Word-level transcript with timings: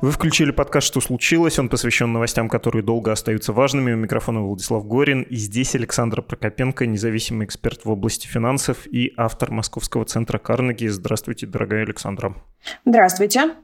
Вы 0.00 0.12
включили 0.12 0.52
подкаст 0.52 0.86
«Что 0.86 1.00
случилось?». 1.00 1.58
Он 1.58 1.68
посвящен 1.68 2.12
новостям, 2.12 2.48
которые 2.48 2.84
долго 2.84 3.10
остаются 3.10 3.52
важными. 3.52 3.92
У 3.92 3.96
микрофона 3.96 4.40
Владислав 4.40 4.86
Горин. 4.86 5.22
И 5.22 5.34
здесь 5.34 5.74
Александр 5.74 6.22
Прокопенко, 6.22 6.86
независимый 6.86 7.46
эксперт 7.46 7.84
в 7.84 7.90
области 7.90 8.28
финансов 8.28 8.86
и 8.86 9.12
автор 9.16 9.50
Московского 9.50 10.04
центра 10.04 10.38
Карнеги. 10.38 10.86
Здравствуйте, 10.86 11.46
дорогая 11.46 11.82
Александра. 11.82 12.36
Здравствуйте. 12.84 13.56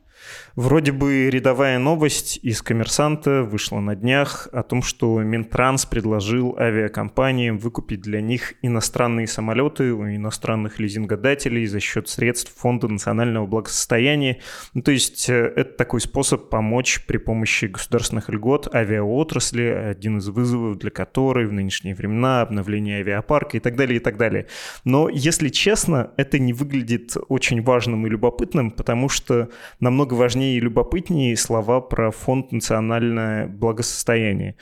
Вроде 0.57 0.93
бы 0.93 1.31
рядовая 1.31 1.81
новость 1.81 2.39
из 2.41 2.63
«Коммерсанта» 2.63 3.43
вышла 3.43 3.81
на 3.81 3.97
днях 3.97 4.49
о 4.53 4.63
том, 4.63 4.83
что 4.83 5.21
Минтранс 5.21 5.85
предложил 5.85 6.57
авиакомпаниям 6.57 7.59
выкупить 7.59 8.03
для 8.03 8.21
них 8.21 8.55
иностранные 8.63 9.27
самолеты 9.27 9.93
у 9.93 10.05
иностранных 10.07 10.79
лизингодателей 10.79 11.67
за 11.67 11.81
счет 11.81 12.09
средств 12.09 12.55
Фонда 12.57 12.87
национального 12.87 13.47
благосостояния. 13.49 14.39
Ну, 14.75 14.83
то 14.83 14.93
есть 14.93 15.29
э, 15.29 15.53
это 15.57 15.77
такой 15.77 16.01
способ 16.01 16.49
помочь 16.51 17.05
при 17.05 17.17
помощи 17.17 17.65
государственных 17.65 18.29
льгот 18.29 18.73
авиаотрасли, 18.73 19.65
один 19.65 20.19
из 20.19 20.29
вызовов 20.29 20.79
для 20.79 20.93
которой 20.93 21.47
в 21.47 21.53
нынешние 21.53 21.97
времена 21.97 22.43
обновление 22.43 23.01
авиапарка 23.01 23.57
и 23.57 23.61
так 23.61 23.75
далее, 23.75 23.97
и 23.97 24.01
так 24.01 24.17
далее. 24.17 24.47
Но, 24.85 25.09
если 25.09 25.49
честно, 25.49 26.13
это 26.17 26.39
не 26.39 26.53
выглядит 26.53 27.17
очень 27.29 27.61
важным 27.61 28.07
и 28.07 28.11
любопытным, 28.11 28.71
потому 28.71 29.09
что 29.09 29.49
намного 29.81 30.15
важнее 30.15 30.44
и 30.53 30.61
любопытнее 30.61 31.37
слова 31.37 31.81
про 31.81 32.11
фонд 32.11 32.53
национальное 32.53 33.49
благосостояние. 33.49 34.57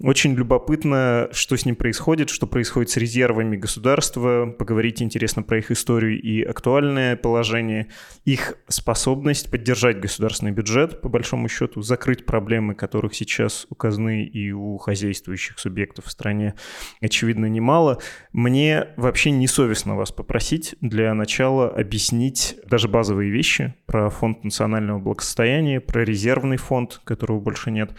Очень 0.00 0.34
любопытно, 0.34 1.28
что 1.32 1.56
с 1.56 1.64
ним 1.64 1.76
происходит, 1.76 2.30
что 2.30 2.46
происходит 2.46 2.90
с 2.90 2.96
резервами 2.96 3.56
государства, 3.56 4.46
поговорить 4.46 5.02
интересно 5.02 5.42
про 5.42 5.58
их 5.58 5.70
историю 5.70 6.20
и 6.20 6.42
актуальное 6.42 7.16
положение, 7.16 7.88
их 8.24 8.54
способность 8.68 9.50
поддержать 9.50 10.00
государственный 10.00 10.52
бюджет, 10.52 11.00
по 11.00 11.08
большому 11.08 11.48
счету, 11.48 11.82
закрыть 11.82 12.26
проблемы, 12.26 12.74
которых 12.74 13.14
сейчас 13.14 13.66
указаны 13.70 14.24
и 14.24 14.52
у 14.52 14.76
хозяйствующих 14.78 15.58
субъектов 15.58 16.06
в 16.06 16.10
стране, 16.10 16.54
очевидно, 17.00 17.46
немало. 17.46 18.00
Мне 18.32 18.88
вообще 18.96 19.30
не 19.30 19.46
совестно 19.46 19.96
вас 19.96 20.12
попросить 20.12 20.74
для 20.80 21.14
начала 21.14 21.68
объяснить 21.68 22.58
даже 22.66 22.88
базовые 22.88 23.30
вещи 23.30 23.74
про 23.86 24.10
фонд 24.10 24.44
национального 24.44 24.66
национального 24.66 24.98
благосостояния, 25.26 25.80
про 25.80 26.04
резервный 26.04 26.56
фонд, 26.56 27.00
которого 27.04 27.40
больше 27.40 27.70
нет, 27.70 27.90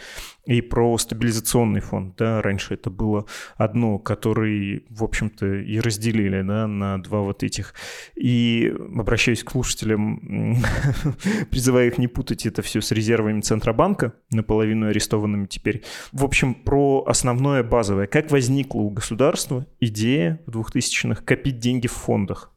и 0.46 0.62
про 0.62 0.98
стабилизационный 0.98 1.82
фонд. 1.82 2.16
Да, 2.18 2.42
раньше 2.42 2.74
это 2.74 2.90
было 2.90 3.26
одно, 3.58 4.00
который, 4.00 4.86
в 4.90 5.04
общем-то, 5.04 5.46
и 5.56 5.80
разделили 5.80 6.42
да, 6.42 6.68
на 6.68 7.02
два 7.04 7.22
вот 7.22 7.44
этих. 7.44 7.74
И 8.16 8.74
обращаюсь 8.96 9.44
к 9.44 9.52
слушателям, 9.52 10.58
призываю 11.52 11.88
их 11.88 11.98
не 11.98 12.08
путать 12.08 12.46
это 12.46 12.62
все 12.62 12.80
с 12.80 12.92
резервами 12.92 13.42
Центробанка, 13.42 14.14
наполовину 14.32 14.88
арестованными 14.88 15.48
теперь. 15.48 15.84
В 16.14 16.24
общем, 16.24 16.54
про 16.54 17.04
основное 17.08 17.64
базовое. 17.64 18.08
Как 18.08 18.32
возникла 18.32 18.80
у 18.80 18.90
государства 18.90 19.66
идея 19.82 20.40
в 20.46 20.58
2000-х 20.58 21.24
копить 21.24 21.60
деньги 21.60 21.88
в 21.88 21.94
фондах? 21.94 22.52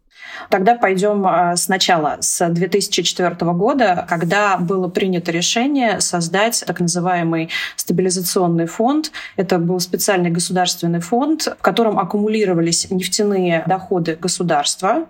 Тогда 0.48 0.74
пойдем 0.74 1.26
а, 1.26 1.56
сначала, 1.56 2.18
с 2.20 2.48
2004 2.48 3.34
года, 3.52 4.06
когда 4.08 4.56
было 4.56 4.88
принято 4.88 5.32
решение 5.32 6.00
создать 6.00 6.64
так 6.66 6.80
называемый 6.80 7.50
стабилизационный 7.76 8.66
фонд. 8.66 9.12
Это 9.36 9.58
был 9.58 9.80
специальный 9.80 10.30
государственный 10.30 11.00
фонд, 11.00 11.54
в 11.58 11.62
котором 11.62 11.98
аккумулировались 11.98 12.90
нефтяные 12.90 13.64
доходы 13.66 14.16
государства, 14.16 15.06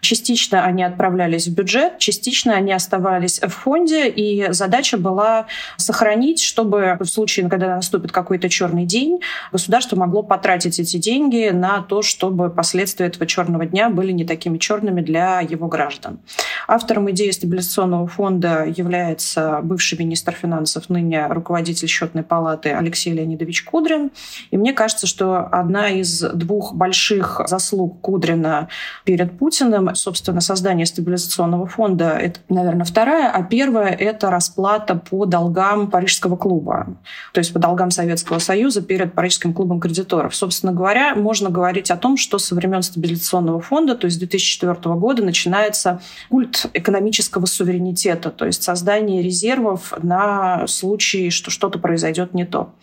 Частично 0.00 0.64
они 0.64 0.82
отправлялись 0.82 1.48
в 1.48 1.54
бюджет, 1.54 1.98
частично 1.98 2.54
они 2.54 2.72
оставались 2.72 3.40
в 3.40 3.48
фонде, 3.48 4.08
и 4.08 4.52
задача 4.52 4.96
была 4.96 5.46
сохранить, 5.76 6.40
чтобы 6.40 6.96
в 6.98 7.04
случае, 7.06 7.48
когда 7.48 7.76
наступит 7.76 8.12
какой-то 8.12 8.48
черный 8.48 8.86
день, 8.86 9.20
государство 9.52 9.96
могло 9.96 10.22
потратить 10.22 10.78
эти 10.78 10.96
деньги 10.96 11.50
на 11.50 11.82
то, 11.82 12.02
чтобы 12.02 12.50
последствия 12.50 13.06
этого 13.06 13.26
черного 13.26 13.66
дня 13.66 13.90
были 13.90 14.12
не 14.12 14.24
такими 14.24 14.58
черными 14.58 15.00
для 15.00 15.40
его 15.40 15.68
граждан. 15.68 16.20
Автором 16.66 17.10
идеи 17.10 17.30
стабилизационного 17.30 18.06
фонда 18.06 18.64
является 18.64 19.60
бывший 19.62 19.98
министр 19.98 20.32
финансов, 20.32 20.88
ныне 20.88 21.26
руководитель 21.28 21.88
счетной 21.88 22.22
палаты 22.22 22.70
Алексей 22.70 23.12
Леонидович 23.12 23.64
Кудрин. 23.64 24.10
И 24.50 24.56
мне 24.56 24.72
кажется, 24.72 25.06
что 25.06 25.40
одна 25.40 25.88
из 25.88 26.20
двух 26.20 26.74
больших 26.74 27.40
заслуг 27.46 28.00
Кудрина 28.00 28.68
перед 29.04 29.38
Путиным 29.38 29.89
собственно, 29.94 30.40
создание 30.40 30.86
стабилизационного 30.86 31.66
фонда— 31.66 32.10
это, 32.20 32.40
наверное, 32.48 32.84
вторая, 32.84 33.30
а 33.30 33.42
первая— 33.42 33.92
это 33.98 34.30
расплата 34.30 34.94
по 34.94 35.26
долгам 35.26 35.90
Парижского 35.90 36.36
клуба, 36.36 36.96
то 37.32 37.38
есть 37.38 37.52
по 37.52 37.58
долгам 37.58 37.90
Советского 37.90 38.38
Союза 38.38 38.82
перед 38.82 39.14
Парижским 39.14 39.52
клубом 39.54 39.80
кредиторов. 39.80 40.34
Собственно 40.34 40.72
говоря, 40.72 41.14
можно 41.14 41.50
говорить 41.50 41.90
о 41.90 41.96
том, 41.96 42.16
что 42.16 42.38
со 42.38 42.54
времен 42.54 42.82
стабилизационного 42.82 43.60
фонда, 43.60 43.94
то 43.94 44.06
есть 44.06 44.16
с 44.16 44.18
2004 44.18 44.94
года, 44.96 45.22
начинается 45.22 46.00
культ 46.28 46.66
экономического 46.74 47.46
суверенитета, 47.46 48.30
то 48.30 48.46
есть 48.46 48.62
создание 48.62 49.22
резервов 49.22 49.92
на 50.02 50.66
случай, 50.66 51.30
что 51.30 51.50
что-то 51.50 51.78
произойдет 51.78 52.34
не 52.34 52.44
то. 52.44 52.74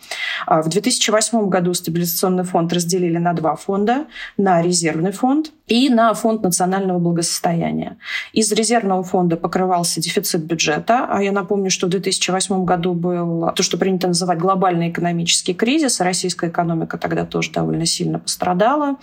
А 0.46 0.62
в 0.62 0.68
2008 0.68 1.48
году 1.48 1.74
стабилизационный 1.74 2.44
фонд 2.44 2.72
разделили 2.72 3.18
на 3.18 3.32
два 3.32 3.56
фонда, 3.56 4.06
на 4.36 4.62
резервный 4.62 5.12
фонд 5.12 5.52
и 5.66 5.88
на 5.90 6.14
фонд 6.14 6.42
национального 6.42 6.97
социального 6.98 7.00
благосостояния. 7.00 7.96
Из 8.32 8.52
резервного 8.52 9.02
фонда 9.02 9.36
покрывался 9.36 10.00
дефицит 10.00 10.42
бюджета, 10.42 11.06
а 11.08 11.22
я 11.22 11.32
напомню, 11.32 11.70
что 11.70 11.86
в 11.86 11.90
2008 11.90 12.64
году 12.64 12.94
был 12.94 13.50
то, 13.54 13.62
что 13.62 13.78
принято 13.78 14.08
называть 14.08 14.38
глобальный 14.38 14.90
экономический 14.90 15.54
кризис, 15.54 16.00
российская 16.00 16.50
экономика 16.50 16.98
тогда 16.98 17.24
тоже 17.24 17.52
довольно 17.52 17.86
сильно 17.86 18.18
пострадала. 18.18 18.96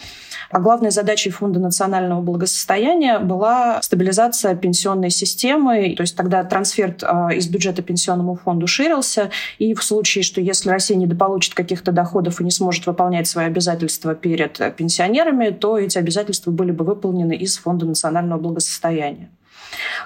А 0.52 0.60
главной 0.60 0.92
задачей 0.92 1.32
Фонда 1.32 1.60
национального 1.60 2.22
благосостояния 2.22 3.20
была 3.20 3.82
стабилизация 3.82 4.56
пенсионной 4.56 5.10
системы, 5.10 5.96
то 5.96 6.02
есть 6.02 6.16
тогда 6.16 6.44
трансфер 6.44 6.96
а, 7.02 7.34
из 7.34 7.48
бюджета 7.48 7.82
пенсионному 7.82 8.36
фонду 8.36 8.68
ширился, 8.68 9.30
и 9.60 9.74
в 9.74 9.84
случае, 9.84 10.24
что 10.24 10.42
если 10.42 10.70
Россия 10.70 10.98
недополучит 10.98 11.54
каких-то 11.54 11.92
доходов 11.92 12.42
и 12.42 12.44
не 12.44 12.52
сможет 12.52 12.86
выполнять 12.86 13.28
свои 13.28 13.46
обязательства 13.46 14.16
перед 14.16 14.76
пенсионерами, 14.76 15.50
то 15.50 15.78
эти 15.78 15.98
обязательства 15.98 16.52
были 16.52 16.72
бы 16.72 16.86
выполнены 16.86 17.36
из 17.46 17.58
Фонда 17.58 17.85
Фонда 17.86 17.90
национального 17.90 18.40
благосостояния. 18.40 19.30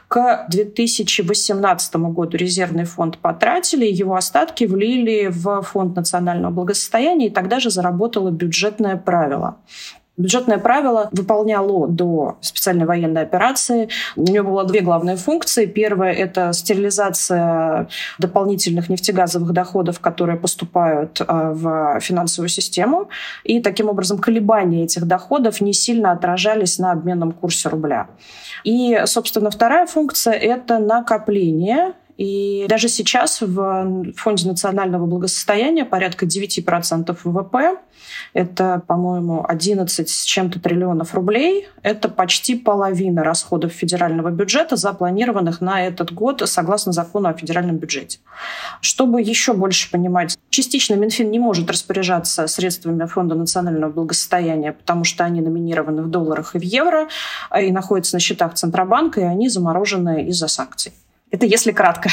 К 0.07 0.47
2018 0.49 1.95
году 1.95 2.37
резервный 2.37 2.85
фонд 2.85 3.17
потратили, 3.17 3.85
его 3.85 4.15
остатки 4.15 4.65
влили 4.65 5.27
в 5.29 5.61
Фонд 5.61 5.95
национального 5.95 6.51
благосостояния, 6.51 7.27
и 7.27 7.29
тогда 7.29 7.59
же 7.59 7.69
заработало 7.69 8.31
бюджетное 8.31 8.97
правило. 8.97 9.57
Бюджетное 10.19 10.57
правило 10.57 11.07
выполняло 11.13 11.87
до 11.87 12.37
специальной 12.41 12.85
военной 12.85 13.21
операции. 13.21 13.87
У 14.17 14.23
него 14.23 14.51
было 14.51 14.65
две 14.65 14.81
главные 14.81 15.15
функции. 15.15 15.65
Первая— 15.65 16.13
это 16.13 16.51
стерилизация 16.51 17.87
дополнительных 18.17 18.89
нефтегазовых 18.89 19.53
доходов, 19.53 20.01
которые 20.01 20.37
поступают 20.37 21.21
а, 21.25 21.53
в 21.53 22.01
финансовую 22.01 22.49
систему. 22.49 23.07
И 23.45 23.61
таким 23.61 23.87
образом 23.87 24.17
колебания 24.17 24.83
этих 24.83 25.05
доходов 25.05 25.61
не 25.61 25.71
сильно 25.71 26.11
отражались 26.11 26.79
на 26.79 26.91
обменном 26.91 27.31
курсе 27.31 27.69
рубля. 27.69 28.09
И, 28.65 29.01
собственно, 29.05 29.49
вторая 29.49 29.87
функция— 29.87 30.33
это 30.33 30.79
накопление 30.79 31.93
и 32.19 32.65
даже 32.67 32.89
сейчас 32.89 33.39
в 33.39 34.13
Фонде 34.17 34.45
национального 34.45 35.05
благосостояния 35.05 35.85
порядка 35.85 36.25
9% 36.25 37.17
ВВП, 37.23 37.77
это, 38.33 38.83
по-моему, 38.85 39.45
11 39.47 40.09
с 40.09 40.23
чем-то 40.25 40.59
триллионов 40.59 41.13
рублей, 41.13 41.69
это 41.81 42.09
почти 42.09 42.55
половина 42.55 43.23
расходов 43.23 43.71
федерального 43.71 44.31
бюджета, 44.31 44.75
запланированных 44.75 45.61
на 45.61 45.87
этот 45.87 46.11
год 46.11 46.41
согласно 46.45 46.91
закону 46.91 47.29
о 47.29 47.33
федеральном 47.33 47.77
бюджете. 47.77 48.19
Чтобы 48.81 49.21
еще 49.21 49.53
больше 49.53 49.89
понимать, 49.89 50.37
частично 50.49 50.95
Минфин 50.95 51.31
не 51.31 51.39
может 51.39 51.71
распоряжаться 51.71 52.47
средствами 52.47 53.05
Фонда 53.05 53.35
национального 53.35 53.93
благосостояния, 53.93 54.73
потому 54.73 55.05
что 55.05 55.23
они 55.23 55.39
номинированы 55.39 56.01
в 56.01 56.09
долларах 56.09 56.53
и 56.55 56.59
в 56.59 56.63
евро, 56.63 57.07
и 57.57 57.71
находятся 57.71 58.17
на 58.17 58.19
счетах 58.19 58.55
Центробанка, 58.55 59.21
и 59.21 59.23
они 59.23 59.47
заморожены 59.47 60.25
из-за 60.25 60.49
санкций. 60.49 60.91
Это 61.31 61.45
если 61.45 61.71
кратко. 61.71 62.09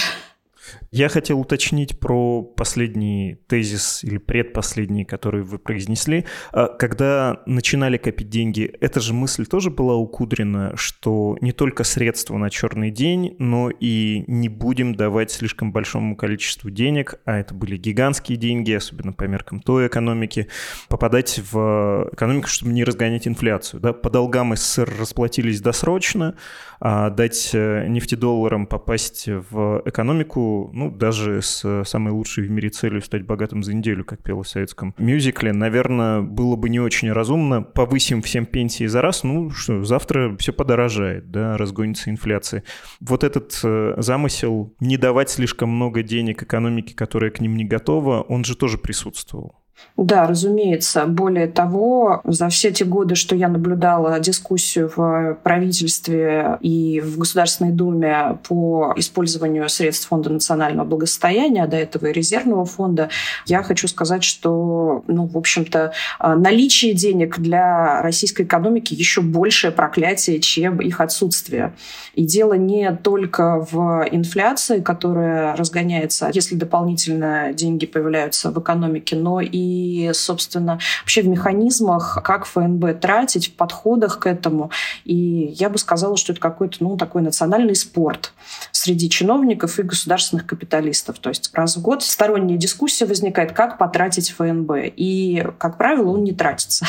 Я 0.90 1.08
хотел 1.08 1.40
уточнить 1.40 1.98
про 1.98 2.42
последний 2.42 3.38
тезис 3.48 4.02
или 4.04 4.18
предпоследний, 4.18 5.04
который 5.04 5.42
вы 5.42 5.58
произнесли. 5.58 6.24
А 6.52 6.68
когда 6.68 7.42
начинали 7.46 7.96
копить 7.96 8.28
деньги, 8.28 8.72
эта 8.80 9.00
же 9.00 9.14
мысль 9.14 9.46
тоже 9.46 9.70
была 9.70 9.96
у 9.96 10.06
Кудрина, 10.06 10.72
что 10.76 11.36
не 11.40 11.52
только 11.52 11.84
средства 11.84 12.36
на 12.36 12.50
черный 12.50 12.90
день, 12.90 13.36
но 13.38 13.70
и 13.70 14.24
не 14.26 14.48
будем 14.48 14.94
давать 14.94 15.30
слишком 15.30 15.72
большому 15.72 16.16
количеству 16.16 16.70
денег, 16.70 17.20
а 17.24 17.38
это 17.38 17.54
были 17.54 17.76
гигантские 17.76 18.38
деньги, 18.38 18.72
особенно 18.72 19.12
по 19.12 19.24
меркам 19.24 19.60
той 19.60 19.88
экономики, 19.88 20.48
попадать 20.88 21.40
в 21.50 22.08
экономику, 22.12 22.48
чтобы 22.48 22.72
не 22.72 22.84
разгонять 22.84 23.28
инфляцию. 23.28 23.80
Да? 23.80 23.92
По 23.92 24.10
долгам 24.10 24.54
СССР 24.56 24.92
расплатились 24.98 25.60
досрочно, 25.60 26.36
а 26.80 27.10
дать 27.10 27.50
э, 27.52 27.86
нефтедолларам 27.88 28.66
попасть 28.66 29.26
в 29.26 29.82
экономику, 29.84 30.55
ну, 30.72 30.90
даже 30.90 31.42
с 31.42 31.84
самой 31.84 32.12
лучшей 32.12 32.44
в 32.44 32.50
мире 32.50 32.70
целью 32.70 33.02
стать 33.02 33.24
богатым 33.24 33.62
за 33.62 33.74
неделю, 33.74 34.04
как 34.04 34.22
пело 34.22 34.42
в 34.42 34.48
советском 34.48 34.94
мюзикле, 34.98 35.52
наверное, 35.52 36.22
было 36.22 36.56
бы 36.56 36.68
не 36.68 36.80
очень 36.80 37.12
разумно. 37.12 37.62
Повысим 37.62 38.22
всем 38.22 38.46
пенсии 38.46 38.86
за 38.86 39.02
раз, 39.02 39.24
ну, 39.24 39.50
что, 39.50 39.84
завтра 39.84 40.36
все 40.38 40.52
подорожает, 40.52 41.30
да, 41.30 41.56
разгонится 41.56 42.10
инфляция. 42.10 42.62
Вот 43.00 43.24
этот 43.24 43.58
э, 43.62 43.94
замысел 43.98 44.74
не 44.80 44.96
давать 44.96 45.30
слишком 45.30 45.70
много 45.70 46.02
денег 46.02 46.42
экономике, 46.42 46.94
которая 46.94 47.30
к 47.30 47.40
ним 47.40 47.56
не 47.56 47.64
готова, 47.64 48.22
он 48.22 48.44
же 48.44 48.56
тоже 48.56 48.78
присутствовал. 48.78 49.65
Да, 49.96 50.26
разумеется. 50.26 51.06
Более 51.06 51.46
того, 51.46 52.20
за 52.24 52.48
все 52.50 52.70
те 52.70 52.84
годы, 52.84 53.14
что 53.14 53.34
я 53.34 53.48
наблюдала 53.48 54.20
дискуссию 54.20 54.90
в 54.94 55.38
правительстве 55.42 56.58
и 56.60 57.00
в 57.00 57.18
Государственной 57.18 57.72
Думе 57.72 58.38
по 58.46 58.92
использованию 58.96 59.68
средств 59.70 60.08
Фонда 60.08 60.30
национального 60.30 60.86
благосостояния, 60.86 61.64
а 61.64 61.66
до 61.66 61.76
этого 61.78 62.06
и 62.06 62.12
резервного 62.12 62.66
фонда, 62.66 63.08
я 63.46 63.62
хочу 63.62 63.88
сказать, 63.88 64.22
что, 64.22 65.02
ну, 65.06 65.26
в 65.26 65.36
общем-то, 65.36 65.92
наличие 66.20 66.92
денег 66.92 67.38
для 67.38 68.02
российской 68.02 68.42
экономики 68.42 68.92
еще 68.92 69.22
большее 69.22 69.70
проклятие, 69.70 70.40
чем 70.40 70.80
их 70.80 71.00
отсутствие. 71.00 71.74
И 72.14 72.24
дело 72.24 72.52
не 72.52 72.92
только 72.92 73.66
в 73.70 74.06
инфляции, 74.10 74.80
которая 74.80 75.56
разгоняется, 75.56 76.30
если 76.34 76.54
дополнительно 76.54 77.52
деньги 77.54 77.86
появляются 77.86 78.50
в 78.50 78.60
экономике, 78.60 79.16
но 79.16 79.40
и 79.40 79.65
и, 79.66 80.12
собственно, 80.12 80.78
вообще 81.02 81.22
в 81.22 81.28
механизмах, 81.28 82.20
как 82.22 82.46
ФНБ 82.46 83.00
тратить, 83.00 83.48
в 83.48 83.52
подходах 83.54 84.18
к 84.20 84.26
этому. 84.26 84.70
И 85.04 85.54
я 85.58 85.68
бы 85.68 85.78
сказала, 85.78 86.16
что 86.16 86.32
это 86.32 86.40
какой-то 86.40 86.78
ну, 86.80 86.96
такой 86.96 87.22
национальный 87.22 87.74
спорт 87.74 88.32
среди 88.72 89.10
чиновников 89.10 89.78
и 89.78 89.82
государственных 89.82 90.46
капиталистов. 90.46 91.18
То 91.18 91.30
есть 91.30 91.50
раз 91.52 91.76
в 91.76 91.82
год 91.82 92.02
сторонняя 92.02 92.58
дискуссия 92.58 93.06
возникает, 93.06 93.52
как 93.52 93.78
потратить 93.78 94.30
ФНБ. 94.30 94.70
И, 94.96 95.44
как 95.58 95.78
правило, 95.78 96.10
он 96.10 96.24
не 96.24 96.32
тратится. 96.32 96.86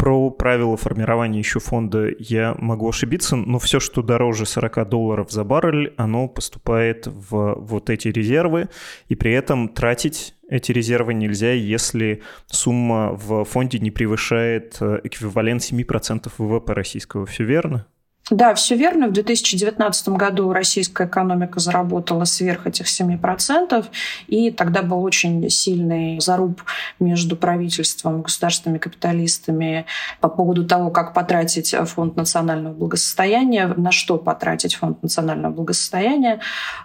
Про 0.00 0.30
правила 0.30 0.78
формирования 0.78 1.40
еще 1.40 1.60
фонда 1.60 2.08
я 2.18 2.54
могу 2.56 2.88
ошибиться, 2.88 3.36
но 3.36 3.58
все, 3.58 3.80
что 3.80 4.00
дороже 4.00 4.46
40 4.46 4.88
долларов 4.88 5.30
за 5.30 5.44
баррель, 5.44 5.92
оно 5.98 6.26
поступает 6.26 7.06
в 7.06 7.56
вот 7.58 7.90
эти 7.90 8.08
резервы, 8.08 8.70
и 9.08 9.14
при 9.14 9.34
этом 9.34 9.68
тратить 9.68 10.34
эти 10.48 10.72
резервы 10.72 11.12
нельзя, 11.12 11.52
если 11.52 12.22
сумма 12.46 13.12
в 13.12 13.44
фонде 13.44 13.78
не 13.78 13.90
превышает 13.90 14.78
э, 14.80 15.00
эквивалент 15.04 15.60
7% 15.60 16.32
ВВП 16.38 16.72
российского. 16.72 17.26
Все 17.26 17.44
верно? 17.44 17.86
Да, 18.30 18.54
все 18.54 18.76
верно. 18.76 19.08
В 19.08 19.12
2019 19.12 20.10
году 20.10 20.52
российская 20.52 21.08
экономика 21.08 21.58
заработала 21.58 22.24
сверх 22.24 22.68
этих 22.68 22.86
7%, 22.86 23.84
и 24.28 24.52
тогда 24.52 24.82
был 24.82 25.02
очень 25.02 25.50
сильный 25.50 26.20
заруб 26.20 26.62
между 27.00 27.36
правительством, 27.36 28.22
государственными 28.22 28.78
капиталистами 28.78 29.86
по 30.20 30.28
поводу 30.28 30.64
того, 30.64 30.90
как 30.90 31.12
потратить 31.12 31.74
фонд 31.74 32.14
национального 32.16 32.72
благосостояния, 32.72 33.66
на 33.66 33.90
что 33.90 34.16
потратить 34.16 34.76
фонд 34.76 35.02
национального 35.02 35.52
благосостояния. 35.52 36.38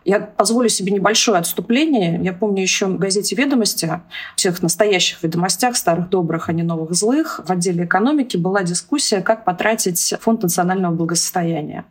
Я 0.04 0.22
позволю 0.22 0.70
себе 0.70 0.94
небольшое 0.94 1.38
отступление. 1.38 2.20
Я 2.24 2.34
помню 2.34 2.64
еще 2.64 2.88
в 2.88 2.98
газете 2.98 3.36
«Ведомости», 3.36 3.86
в 4.34 4.36
тех 4.38 4.64
настоящих 4.64 5.22
ведомостях, 5.22 5.76
старых 5.76 6.10
добрых, 6.10 6.50
а 6.50 6.54
не 6.54 6.64
новых 6.64 6.94
злых, 6.94 7.42
в 7.46 7.52
отделе 7.52 7.86
экономики 7.86 8.36
была 8.36 8.64
дискуссия, 8.64 9.22
как 9.22 9.46
потратить 9.46 10.16
фонд 10.20 10.42
национального 10.42 10.94
благосостояния 10.96 11.35
состояния. 11.36 11.86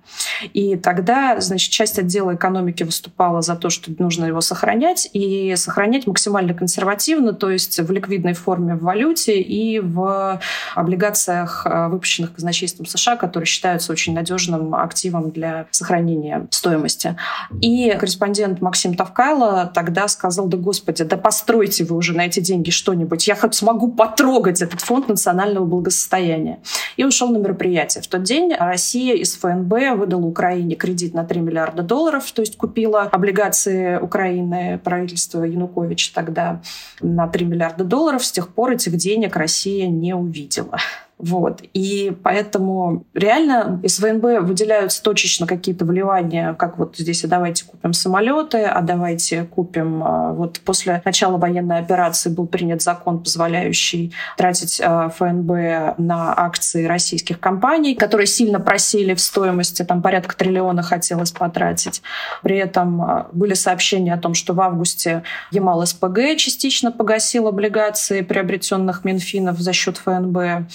И 0.55 0.77
тогда, 0.77 1.41
значит, 1.41 1.71
часть 1.71 1.99
отдела 1.99 2.35
экономики 2.35 2.83
выступала 2.83 3.43
за 3.43 3.57
то, 3.57 3.69
что 3.71 3.91
нужно 3.99 4.25
его 4.25 4.41
сохранять, 4.41 5.09
и 5.13 5.55
сохранять 5.57 6.07
максимально 6.07 6.55
консервативно, 6.55 7.33
то 7.33 7.51
есть 7.51 7.79
в 7.79 7.93
ликвидной 7.93 8.33
форме 8.33 8.75
в 8.75 8.83
валюте 8.83 9.41
и 9.41 9.81
в 9.81 10.41
облигациях, 10.75 11.67
э, 11.67 11.89
выпущенных 11.89 12.35
казначейством 12.35 12.87
США, 12.87 13.17
которые 13.17 13.47
считаются 13.47 13.93
очень 13.93 14.15
надежным 14.15 14.75
активом 14.75 15.31
для 15.31 15.67
сохранения 15.71 16.47
стоимости. 16.51 17.17
И 17.61 17.95
корреспондент 17.99 18.61
Максим 18.61 18.95
Тавкайло 18.95 19.71
тогда 19.75 20.09
сказал, 20.09 20.47
да 20.47 20.57
господи, 20.57 21.05
да 21.05 21.17
постройте 21.17 21.85
вы 21.85 21.97
уже 21.97 22.15
на 22.15 22.27
эти 22.27 22.41
деньги 22.41 22.71
что-нибудь, 22.71 23.27
я 23.27 23.35
хоть 23.35 23.55
смогу 23.55 23.93
потрогать 23.93 24.63
этот 24.63 24.81
фонд 24.81 25.09
национального 25.09 25.65
благосостояния. 25.65 26.61
И 26.97 27.05
ушел 27.05 27.29
на 27.29 27.39
мероприятие. 27.39 28.03
В 28.03 28.09
тот 28.09 28.23
день 28.23 28.55
Россия 28.59 29.15
из 29.15 29.37
ФНБ 29.37 29.97
выдала 29.97 30.25
Украине 30.25 30.77
кредит 30.77 31.15
на 31.15 31.25
3 31.25 31.41
миллиарда 31.41 31.83
долларов, 31.83 32.31
то 32.33 32.41
есть 32.41 32.57
купила 32.57 33.03
облигации 33.03 33.97
Украины 33.97 34.81
правительства 34.83 35.45
Януковича 35.45 36.13
тогда 36.15 36.61
на 37.01 37.29
3 37.29 37.47
миллиарда 37.47 37.85
долларов. 37.85 38.25
С 38.25 38.33
тех 38.33 38.49
пор 38.49 38.73
этих 38.73 38.97
денег 38.97 39.37
Россия 39.37 39.89
не 39.89 40.15
увидела. 40.15 40.79
Вот. 41.19 41.63
И 41.73 42.13
поэтому 42.23 43.05
реально 43.15 43.81
из 43.85 44.01
ВНБ 44.01 44.43
выделяются 44.43 45.03
точечно 45.03 45.47
какие-то 45.47 45.85
вливания, 45.85 46.55
как 46.55 46.77
вот 46.77 46.97
здесь, 46.97 47.25
а 47.25 47.29
давайте 47.29 47.65
купим 47.65 47.93
самолеты, 47.93 48.65
а 48.65 48.81
давайте 48.83 49.45
купим... 49.45 50.03
А, 50.03 50.33
вот 50.33 50.59
после 50.61 51.03
начала 51.05 51.39
военной 51.39 51.79
операции 51.79 52.31
был 52.31 52.47
принят 52.47 52.83
закон, 52.83 53.23
позволяющий 53.23 54.13
тратить 54.37 54.81
а, 54.85 55.09
ФНБ 55.09 55.99
на 55.99 56.35
акции 56.37 56.85
российских 56.85 57.39
компаний, 57.39 57.95
которые 57.95 58.27
сильно 58.27 58.59
просили 58.59 59.15
в 59.15 59.21
стоимости, 59.21 59.85
там 59.85 60.03
порядка 60.03 60.37
триллиона 60.37 60.83
хотелось 60.83 61.31
потратить. 61.31 62.03
При 62.43 62.57
этом 62.57 63.01
а, 63.01 63.29
были 63.33 63.55
сообщения 63.55 64.15
о 64.15 64.19
том, 64.19 64.35
что 64.35 64.53
в 64.53 64.61
августе 64.61 65.23
Ямал 65.53 65.87
СПГ 65.87 66.37
частично 66.37 66.91
погасил 66.91 67.47
облигации, 67.47 68.23
приобретенных 68.23 69.05
Минфинов 69.05 69.61
за 69.61 69.73
счет 69.73 69.97
ФНБ. 69.99 70.67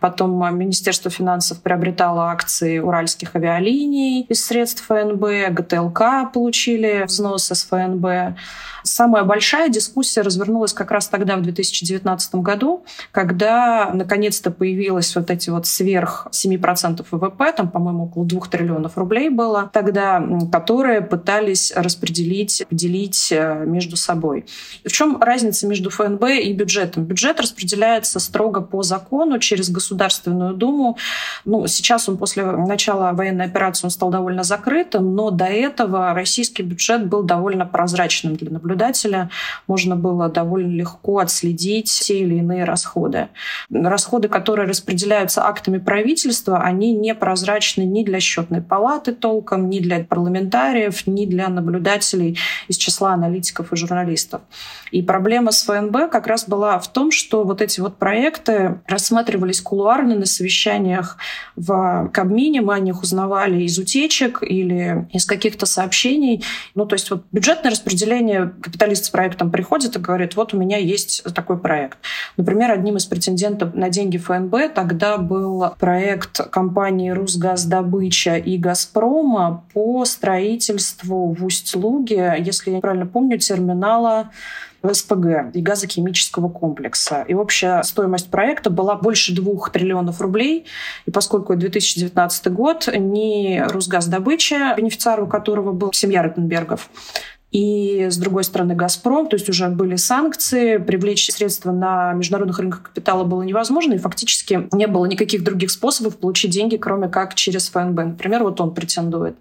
Потом 0.00 0.42
а, 0.42 0.50
Министерство 0.50 1.10
финансов 1.10 1.60
приобретало 1.60 2.30
акции 2.30 2.78
уральских 2.78 3.34
авиалиний 3.34 4.22
из 4.28 4.44
средств 4.44 4.84
ФНБ, 4.86 5.50
ГТЛК 5.50 6.32
получили 6.32 7.04
взносы 7.06 7.54
с 7.54 7.64
ФНБ. 7.64 8.36
Самая 8.86 9.24
большая 9.24 9.70
дискуссия 9.70 10.20
развернулась 10.20 10.74
как 10.74 10.90
раз 10.90 11.08
тогда, 11.08 11.36
в 11.36 11.42
2019 11.42 12.34
году, 12.36 12.84
когда 13.12 13.90
наконец-то 13.94 14.50
появилось 14.50 15.16
вот 15.16 15.30
эти 15.30 15.48
вот 15.48 15.66
сверх 15.66 16.26
7% 16.30 17.04
ВВП, 17.10 17.52
там, 17.56 17.70
по-моему, 17.70 18.04
около 18.04 18.26
2 18.26 18.40
триллионов 18.42 18.98
рублей 18.98 19.30
было 19.30 19.70
тогда, 19.72 20.22
которые 20.52 21.00
пытались 21.00 21.72
распределить, 21.74 22.66
поделить 22.68 23.32
э, 23.32 23.64
между 23.64 23.96
собой. 23.96 24.44
В 24.84 24.92
чем 24.92 25.20
разница 25.22 25.66
между 25.66 25.88
ФНБ 25.88 26.24
и 26.42 26.52
бюджетом? 26.52 27.04
Бюджет 27.04 27.40
распределяется 27.40 28.20
строго 28.20 28.60
по 28.60 28.82
закону 28.82 29.38
через 29.38 29.70
Государственную 29.74 30.54
Думу. 30.54 30.96
Ну, 31.44 31.66
сейчас 31.66 32.08
он 32.08 32.16
после 32.16 32.44
начала 32.44 33.12
военной 33.12 33.44
операции 33.44 33.86
он 33.86 33.90
стал 33.90 34.10
довольно 34.10 34.42
закрытым, 34.42 35.14
но 35.14 35.30
до 35.30 35.44
этого 35.44 36.14
российский 36.14 36.62
бюджет 36.62 37.06
был 37.06 37.22
довольно 37.22 37.66
прозрачным 37.66 38.36
для 38.36 38.50
наблюдателя 38.50 39.30
можно 39.66 39.96
было 39.96 40.28
довольно 40.28 40.72
легко 40.72 41.18
отследить 41.18 41.90
те 41.90 42.20
или 42.20 42.36
иные 42.36 42.64
расходы. 42.64 43.28
Расходы, 43.70 44.28
которые 44.28 44.68
распределяются 44.68 45.46
актами 45.46 45.78
правительства, 45.78 46.58
они 46.58 46.92
не 46.92 47.14
прозрачны 47.14 47.82
ни 47.82 48.04
для 48.04 48.20
счетной 48.20 48.60
палаты 48.60 49.12
толком, 49.12 49.68
ни 49.68 49.80
для 49.80 50.04
парламентариев, 50.04 51.06
ни 51.06 51.26
для 51.26 51.48
наблюдателей 51.48 52.38
из 52.68 52.76
числа 52.76 53.14
аналитиков 53.14 53.72
и 53.72 53.76
журналистов. 53.76 54.42
И 54.90 55.02
проблема 55.02 55.52
с 55.52 55.64
ФНБ 55.64 56.10
как 56.10 56.26
раз 56.26 56.48
была 56.48 56.78
в 56.78 56.88
том, 56.88 57.10
что 57.10 57.44
вот 57.44 57.60
эти 57.60 57.80
вот 57.80 57.96
проекты 57.96 58.80
рассматривались 58.86 59.60
кулуарно 59.64 60.14
на 60.14 60.26
совещаниях 60.26 61.16
в 61.56 62.10
Кабмине, 62.12 62.60
мы 62.60 62.74
о 62.74 62.78
них 62.78 63.02
узнавали 63.02 63.62
из 63.62 63.78
утечек 63.78 64.42
или 64.42 65.08
из 65.12 65.24
каких-то 65.24 65.66
сообщений. 65.66 66.44
Ну, 66.74 66.86
то 66.86 66.94
есть 66.94 67.10
вот 67.10 67.24
бюджетное 67.32 67.72
распределение 67.72 68.52
капиталист 68.62 69.06
с 69.06 69.10
проектом 69.10 69.50
приходит 69.50 69.96
и 69.96 69.98
говорит, 69.98 70.36
вот 70.36 70.54
у 70.54 70.58
меня 70.58 70.78
есть 70.78 71.24
такой 71.34 71.58
проект. 71.58 71.98
Например, 72.36 72.70
одним 72.70 72.96
из 72.96 73.06
претендентов 73.06 73.74
на 73.74 73.88
деньги 73.90 74.18
ФНБ 74.18 74.74
тогда 74.74 75.18
был 75.18 75.64
проект 75.78 76.48
компании 76.50 77.10
«Русгаздобыча» 77.10 78.36
и 78.36 78.58
«Газпрома» 78.58 79.64
по 79.72 80.04
строительству 80.04 81.32
в 81.32 81.44
Усть-Луге, 81.44 82.36
если 82.38 82.70
я 82.70 82.80
правильно 82.80 83.06
помню, 83.06 83.38
терминала 83.38 84.30
СПГ 84.92 85.54
и 85.54 85.60
газохимического 85.60 86.48
комплекса. 86.48 87.24
И 87.26 87.34
общая 87.34 87.82
стоимость 87.82 88.30
проекта 88.30 88.70
была 88.70 88.96
больше 88.96 89.34
двух 89.34 89.70
триллионов 89.70 90.20
рублей. 90.20 90.66
И 91.06 91.10
поскольку 91.10 91.56
2019 91.56 92.52
год, 92.52 92.88
ни 92.94 93.58
Росгаздобыча, 93.58 94.74
бенефициаром 94.76 95.28
которого 95.28 95.72
был 95.72 95.92
семья 95.92 96.22
Ротенбергов, 96.22 96.90
и, 97.54 98.08
с 98.10 98.16
другой 98.16 98.42
стороны, 98.42 98.74
«Газпром», 98.74 99.28
то 99.28 99.36
есть 99.36 99.48
уже 99.48 99.68
были 99.68 99.94
санкции, 99.94 100.78
привлечь 100.78 101.30
средства 101.30 101.70
на 101.70 102.12
международных 102.12 102.58
рынках 102.58 102.82
капитала 102.82 103.22
было 103.22 103.42
невозможно, 103.42 103.92
и 103.92 103.98
фактически 103.98 104.68
не 104.72 104.88
было 104.88 105.06
никаких 105.06 105.44
других 105.44 105.70
способов 105.70 106.16
получить 106.16 106.50
деньги, 106.50 106.76
кроме 106.76 107.08
как 107.08 107.36
через 107.36 107.68
ФНБ. 107.68 107.96
Например, 107.96 108.42
вот 108.42 108.60
он 108.60 108.74
претендует. 108.74 109.36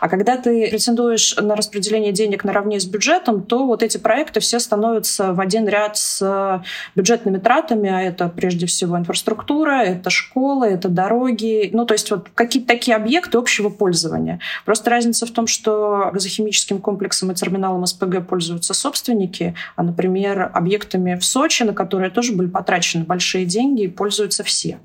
А 0.00 0.08
когда 0.08 0.38
ты 0.38 0.70
претендуешь 0.70 1.36
на 1.36 1.56
распределение 1.56 2.10
денег 2.10 2.42
наравне 2.42 2.80
с 2.80 2.86
бюджетом, 2.86 3.42
то 3.42 3.66
вот 3.66 3.82
эти 3.82 3.98
проекты 3.98 4.40
все 4.40 4.60
становятся 4.60 5.34
в 5.34 5.40
один 5.40 5.68
ряд 5.68 5.98
с 5.98 6.62
бюджетными 6.96 7.36
тратами, 7.36 7.90
а 7.90 8.00
это 8.00 8.30
прежде 8.30 8.64
всего 8.64 8.96
инфраструктура, 8.96 9.82
это 9.82 10.08
школы, 10.08 10.68
это 10.68 10.88
дороги, 10.88 11.68
ну 11.74 11.84
то 11.84 11.92
есть 11.92 12.10
вот 12.10 12.28
какие-то 12.34 12.68
такие 12.68 12.96
объекты 12.96 13.36
общего 13.36 13.68
пользования. 13.68 14.40
Просто 14.64 14.88
разница 14.88 15.26
в 15.26 15.32
том, 15.32 15.46
что 15.46 16.08
газохимическим 16.14 16.78
комплексом 16.78 17.30
и 17.30 17.34
терминалом 17.34 17.57
терминалом 17.58 17.86
СПГ 17.86 18.26
пользуются 18.26 18.74
собственники, 18.74 19.54
а, 19.76 19.82
например, 19.82 20.50
объектами 20.54 21.16
в 21.16 21.24
Сочи, 21.24 21.64
на 21.64 21.74
которые 21.74 22.10
тоже 22.10 22.32
были 22.32 22.48
потрачены 22.48 23.04
большие 23.04 23.44
деньги, 23.44 23.88
пользуются 23.88 24.44
все. 24.44 24.78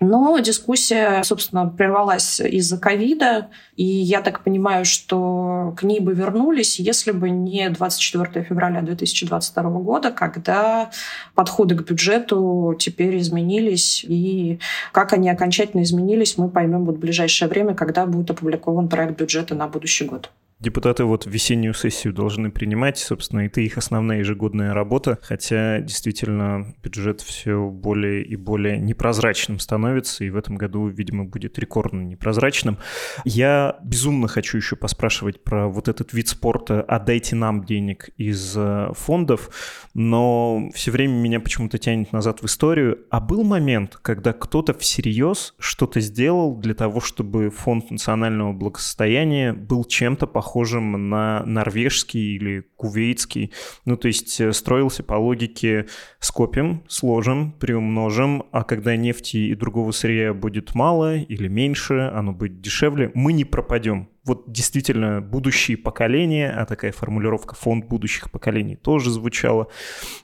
Но 0.00 0.38
дискуссия, 0.40 1.22
собственно, 1.22 1.66
прервалась 1.66 2.40
из-за 2.40 2.78
ковида, 2.78 3.48
и 3.76 3.84
я 3.84 4.20
так 4.20 4.42
понимаю, 4.42 4.84
что 4.84 5.72
к 5.78 5.82
ней 5.84 6.00
бы 6.00 6.12
вернулись, 6.12 6.78
если 6.80 7.12
бы 7.12 7.30
не 7.30 7.70
24 7.70 8.44
февраля 8.44 8.82
2022 8.82 9.62
года, 9.70 10.10
когда 10.10 10.90
подходы 11.34 11.76
к 11.76 11.88
бюджету 11.88 12.74
теперь 12.78 13.18
изменились, 13.18 14.04
и 14.06 14.58
как 14.92 15.12
они 15.12 15.30
окончательно 15.30 15.82
изменились, 15.82 16.36
мы 16.36 16.50
поймем 16.50 16.84
вот 16.84 16.96
в 16.96 17.00
ближайшее 17.00 17.48
время, 17.48 17.74
когда 17.74 18.04
будет 18.04 18.30
опубликован 18.30 18.88
проект 18.88 19.18
бюджета 19.18 19.54
на 19.54 19.68
будущий 19.68 20.04
год. 20.04 20.30
Депутаты 20.64 21.04
вот 21.04 21.26
весеннюю 21.26 21.74
сессию 21.74 22.14
должны 22.14 22.50
принимать, 22.50 22.96
собственно, 22.96 23.40
это 23.40 23.60
их 23.60 23.76
основная 23.76 24.20
ежегодная 24.20 24.72
работа, 24.72 25.18
хотя 25.20 25.80
действительно 25.80 26.74
бюджет 26.82 27.20
все 27.20 27.68
более 27.68 28.24
и 28.24 28.34
более 28.34 28.78
непрозрачным 28.78 29.58
становится, 29.58 30.24
и 30.24 30.30
в 30.30 30.38
этом 30.38 30.56
году, 30.56 30.86
видимо, 30.88 31.26
будет 31.26 31.58
рекордно 31.58 32.00
непрозрачным. 32.00 32.78
Я 33.26 33.76
безумно 33.84 34.26
хочу 34.26 34.56
еще 34.56 34.74
поспрашивать 34.74 35.44
про 35.44 35.68
вот 35.68 35.88
этот 35.88 36.14
вид 36.14 36.28
спорта 36.28 36.80
«отдайте 36.80 37.36
нам 37.36 37.64
денег 37.64 38.08
из 38.16 38.54
э, 38.56 38.88
фондов», 38.94 39.50
но 39.92 40.70
все 40.72 40.90
время 40.90 41.12
меня 41.12 41.40
почему-то 41.40 41.76
тянет 41.76 42.10
назад 42.10 42.40
в 42.40 42.46
историю. 42.46 43.00
А 43.10 43.20
был 43.20 43.44
момент, 43.44 43.98
когда 44.00 44.32
кто-то 44.32 44.72
всерьез 44.72 45.54
что-то 45.58 46.00
сделал 46.00 46.56
для 46.56 46.72
того, 46.72 47.00
чтобы 47.00 47.50
фонд 47.50 47.90
национального 47.90 48.54
благосостояния 48.54 49.52
был 49.52 49.84
чем-то 49.84 50.26
похож 50.26 50.53
похожим 50.54 51.08
на 51.08 51.42
норвежский 51.46 52.36
или 52.36 52.64
кувейтский. 52.76 53.52
Ну, 53.84 53.96
то 53.96 54.06
есть 54.06 54.40
э, 54.40 54.52
строился 54.52 55.02
по 55.02 55.14
логике 55.14 55.86
скопим, 56.20 56.84
сложим, 56.86 57.50
приумножим, 57.58 58.44
а 58.52 58.62
когда 58.62 58.94
нефти 58.94 59.36
и 59.38 59.56
другого 59.56 59.90
сырья 59.90 60.32
будет 60.32 60.76
мало 60.76 61.16
или 61.16 61.48
меньше, 61.48 62.12
оно 62.14 62.32
будет 62.32 62.60
дешевле, 62.60 63.10
мы 63.14 63.32
не 63.32 63.44
пропадем 63.44 64.08
вот 64.24 64.50
действительно 64.50 65.20
будущие 65.20 65.76
поколения, 65.76 66.50
а 66.50 66.64
такая 66.66 66.92
формулировка 66.92 67.54
«фонд 67.54 67.86
будущих 67.86 68.30
поколений» 68.30 68.76
тоже 68.76 69.10
звучала, 69.10 69.68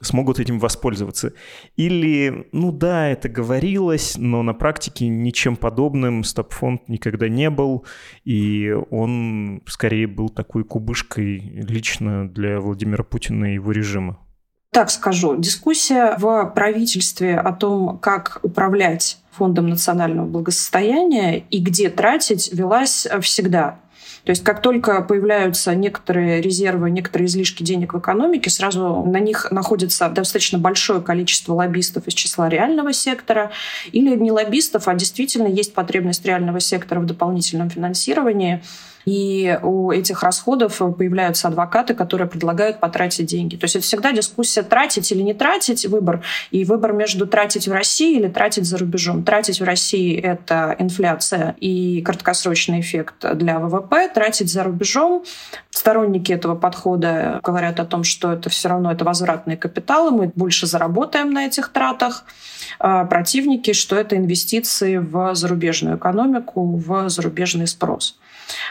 смогут 0.00 0.40
этим 0.40 0.58
воспользоваться. 0.58 1.34
Или, 1.76 2.48
ну 2.52 2.72
да, 2.72 3.08
это 3.08 3.28
говорилось, 3.28 4.16
но 4.16 4.42
на 4.42 4.54
практике 4.54 5.08
ничем 5.08 5.56
подобным 5.56 6.24
стоп-фонд 6.24 6.88
никогда 6.88 7.28
не 7.28 7.50
был, 7.50 7.84
и 8.24 8.74
он 8.90 9.62
скорее 9.66 10.06
был 10.06 10.30
такой 10.30 10.64
кубышкой 10.64 11.38
лично 11.38 12.28
для 12.28 12.60
Владимира 12.60 13.04
Путина 13.04 13.52
и 13.52 13.54
его 13.54 13.72
режима. 13.72 14.18
Так 14.72 14.90
скажу, 14.90 15.36
дискуссия 15.36 16.14
в 16.16 16.52
правительстве 16.54 17.36
о 17.36 17.52
том, 17.52 17.98
как 17.98 18.38
управлять 18.42 19.18
фондом 19.32 19.68
национального 19.68 20.26
благосостояния 20.26 21.38
и 21.38 21.60
где 21.60 21.90
тратить, 21.90 22.52
велась 22.52 23.06
всегда. 23.20 23.80
То 24.24 24.30
есть 24.30 24.44
как 24.44 24.62
только 24.62 25.00
появляются 25.02 25.74
некоторые 25.74 26.40
резервы, 26.40 26.90
некоторые 26.90 27.26
излишки 27.26 27.62
денег 27.62 27.94
в 27.94 27.98
экономике, 27.98 28.50
сразу 28.50 29.02
на 29.04 29.18
них 29.18 29.50
находится 29.50 30.08
достаточно 30.08 30.58
большое 30.58 31.00
количество 31.00 31.54
лоббистов 31.54 32.06
из 32.06 32.14
числа 32.14 32.48
реального 32.48 32.92
сектора. 32.92 33.50
Или 33.92 34.14
не 34.16 34.30
лоббистов, 34.30 34.88
а 34.88 34.94
действительно 34.94 35.46
есть 35.46 35.74
потребность 35.74 36.24
реального 36.24 36.60
сектора 36.60 37.00
в 37.00 37.06
дополнительном 37.06 37.70
финансировании. 37.70 38.62
И 39.04 39.58
у 39.62 39.90
этих 39.90 40.22
расходов 40.22 40.78
появляются 40.78 41.48
адвокаты, 41.48 41.94
которые 41.94 42.28
предлагают 42.28 42.80
потратить 42.80 43.26
деньги. 43.26 43.56
То 43.56 43.64
есть 43.64 43.76
это 43.76 43.84
всегда 43.84 44.12
дискуссия 44.12 44.62
тратить 44.62 45.10
или 45.12 45.22
не 45.22 45.34
тратить 45.34 45.86
выбор. 45.86 46.22
И 46.50 46.64
выбор 46.64 46.92
между 46.92 47.26
тратить 47.26 47.68
в 47.68 47.72
России 47.72 48.16
или 48.16 48.28
тратить 48.28 48.66
за 48.66 48.78
рубежом. 48.78 49.24
Тратить 49.24 49.60
в 49.60 49.64
России— 49.64 50.18
это 50.20 50.76
инфляция 50.78 51.56
и 51.60 52.02
краткосрочный 52.02 52.80
эффект 52.80 53.14
для 53.34 53.58
ВВП. 53.58 54.08
Тратить 54.12 54.50
за 54.50 54.64
рубежом 54.64 55.24
Сторонники 55.70 56.32
этого 56.32 56.56
подхода 56.56 57.40
говорят 57.42 57.80
о 57.80 57.86
том, 57.86 58.04
что 58.04 58.32
это 58.32 58.50
все 58.50 58.68
равно 58.68 58.92
это 58.92 59.04
возвратные 59.04 59.56
капиталы, 59.56 60.10
мы 60.10 60.32
больше 60.34 60.66
заработаем 60.66 61.32
на 61.32 61.46
этих 61.46 61.68
тратах. 61.70 62.24
А 62.78 63.04
противники, 63.04 63.72
что 63.72 63.96
это 63.96 64.16
инвестиции 64.16 64.98
в 64.98 65.34
зарубежную 65.34 65.96
экономику, 65.96 66.76
в 66.76 67.08
зарубежный 67.08 67.66
спрос. 67.66 68.19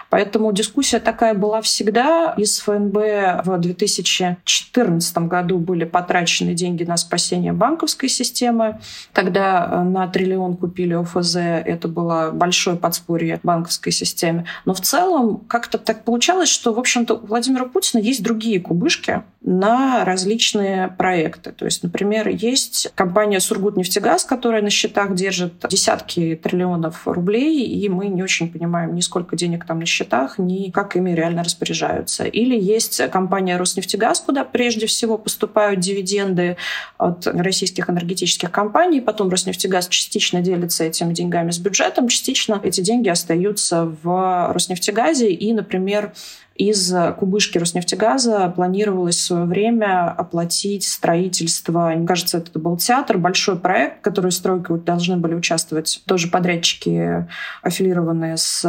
Поэтому 0.10 0.52
дискуссия 0.52 1.00
такая 1.00 1.34
была 1.34 1.62
всегда. 1.62 2.34
Из 2.38 2.60
ФНБ 2.60 3.46
в 3.46 3.58
2014 3.58 5.18
году 5.20 5.58
были 5.58 5.86
потрачены 5.86 6.54
деньги 6.54 6.84
на 6.84 6.98
спасение 6.98 7.54
банковской 7.54 8.10
системы. 8.10 8.80
Тогда 9.14 9.68
э, 9.72 9.84
на 9.84 10.08
триллион 10.08 10.58
купили 10.58 10.94
ОФЗ. 10.94 11.36
Это 11.36 11.88
было 11.88 12.32
большое 12.32 12.78
подспорье 12.78 13.40
банковской 13.44 13.92
системе. 13.92 14.46
Но 14.66 14.74
в 14.74 14.82
целом 14.82 15.40
как-то 15.48 15.78
так 15.78 16.04
получалось, 16.04 16.50
что, 16.50 16.74
в 16.74 16.80
общем-то, 16.80 17.16
у 17.16 17.26
Владимира 17.26 17.66
Путина 17.66 18.02
есть 18.02 18.24
другие 18.24 18.60
кубышки 18.60 19.24
на 19.42 20.04
различные 20.06 20.90
проекты. 20.90 21.52
То 21.52 21.66
есть, 21.66 21.84
например, 21.84 22.28
есть 22.28 22.92
компания 22.96 23.40
«Сургутнефтегаз», 23.40 24.26
которая 24.26 24.62
на 24.62 24.70
счетах 24.70 25.14
держит 25.16 25.66
десятки 25.70 26.40
триллионов 26.42 27.08
рублей, 27.08 27.66
и 27.66 27.90
мы 27.90 28.08
не 28.08 28.22
очень 28.22 28.52
понимаем 28.52 28.96
ни 28.96 29.02
сколько 29.02 29.36
денег 29.36 29.66
там 29.70 29.80
на 29.80 29.86
счетах, 29.86 30.40
ни 30.40 30.72
как 30.72 30.96
ими 30.96 31.12
реально 31.12 31.44
распоряжаются. 31.44 32.24
Или 32.24 32.60
есть 32.60 33.08
компания 33.12 33.56
«Роснефтегаз», 33.56 34.22
куда 34.22 34.44
прежде 34.44 34.88
всего 34.88 35.20
поступают 35.20 35.80
дивиденды 35.80 36.58
от 36.98 37.28
российских 37.28 37.88
энергетических 37.88 38.50
компаний, 38.50 39.00
потом 39.00 39.30
«Роснефтегаз» 39.30 39.88
частично 39.90 40.42
делится 40.42 40.86
этими 40.86 41.14
деньгами 41.14 41.52
с 41.52 41.60
бюджетом, 41.60 42.08
частично 42.08 42.60
эти 42.64 42.82
деньги 42.82 43.10
остаются 43.10 43.86
в 44.02 44.54
«Роснефтегазе», 44.54 45.30
и, 45.30 45.54
например, 45.54 46.14
из 46.60 46.94
кубышки 47.18 47.58
Роснефтегаза 47.58 48.52
планировалось 48.54 49.16
в 49.16 49.22
свое 49.24 49.46
время 49.46 50.12
оплатить 50.12 50.84
строительство, 50.84 51.94
мне 51.96 52.06
кажется, 52.06 52.40
это 52.40 52.60
был 52.60 52.76
театр, 52.76 53.18
большой 53.18 53.58
проект, 53.58 54.02
который 54.02 54.34
стройкой 54.34 54.78
должны 54.80 55.16
были 55.16 55.36
участвовать 55.36 56.02
тоже 56.06 56.28
подрядчики, 56.28 57.28
аффилированные 57.62 58.36
с 58.36 58.66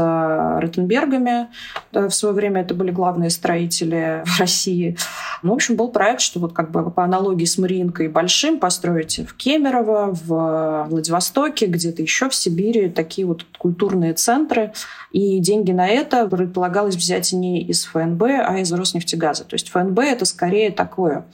Ротенбергами. 0.60 1.48
В 1.90 2.10
свое 2.10 2.32
время 2.32 2.60
это 2.60 2.74
были 2.74 2.92
главные 2.92 3.30
строители 3.30 4.22
в 4.24 4.38
России. 4.38 4.96
Ну, 5.42 5.50
в 5.50 5.54
общем, 5.54 5.74
был 5.74 5.88
проект, 5.88 6.20
что 6.20 6.38
вот 6.38 6.52
как 6.52 6.70
бы 6.70 6.92
по 6.92 7.02
аналогии 7.02 7.44
с 7.44 7.58
Мариинкой 7.58 8.06
большим 8.06 8.60
построить 8.60 9.18
в 9.18 9.34
Кемерово, 9.34 10.14
в 10.14 10.86
Владивостоке, 10.88 11.66
где-то 11.66 12.02
еще 12.02 12.28
в 12.28 12.36
Сибири 12.36 12.88
такие 12.88 13.26
вот 13.26 13.44
культурные 13.58 14.14
центры. 14.14 14.72
И 15.10 15.40
деньги 15.40 15.72
на 15.72 15.88
это 15.88 16.28
предполагалось 16.28 16.94
взять 16.94 17.32
не 17.32 17.62
из 17.64 17.79
ФНБ, 17.86 18.22
а 18.22 18.58
из 18.58 18.72
Роснефтегаза. 18.72 19.44
То 19.44 19.54
есть 19.54 19.68
ФНБ— 19.70 19.98
это 20.00 20.24
скорее 20.24 20.70
такое. 20.70 21.24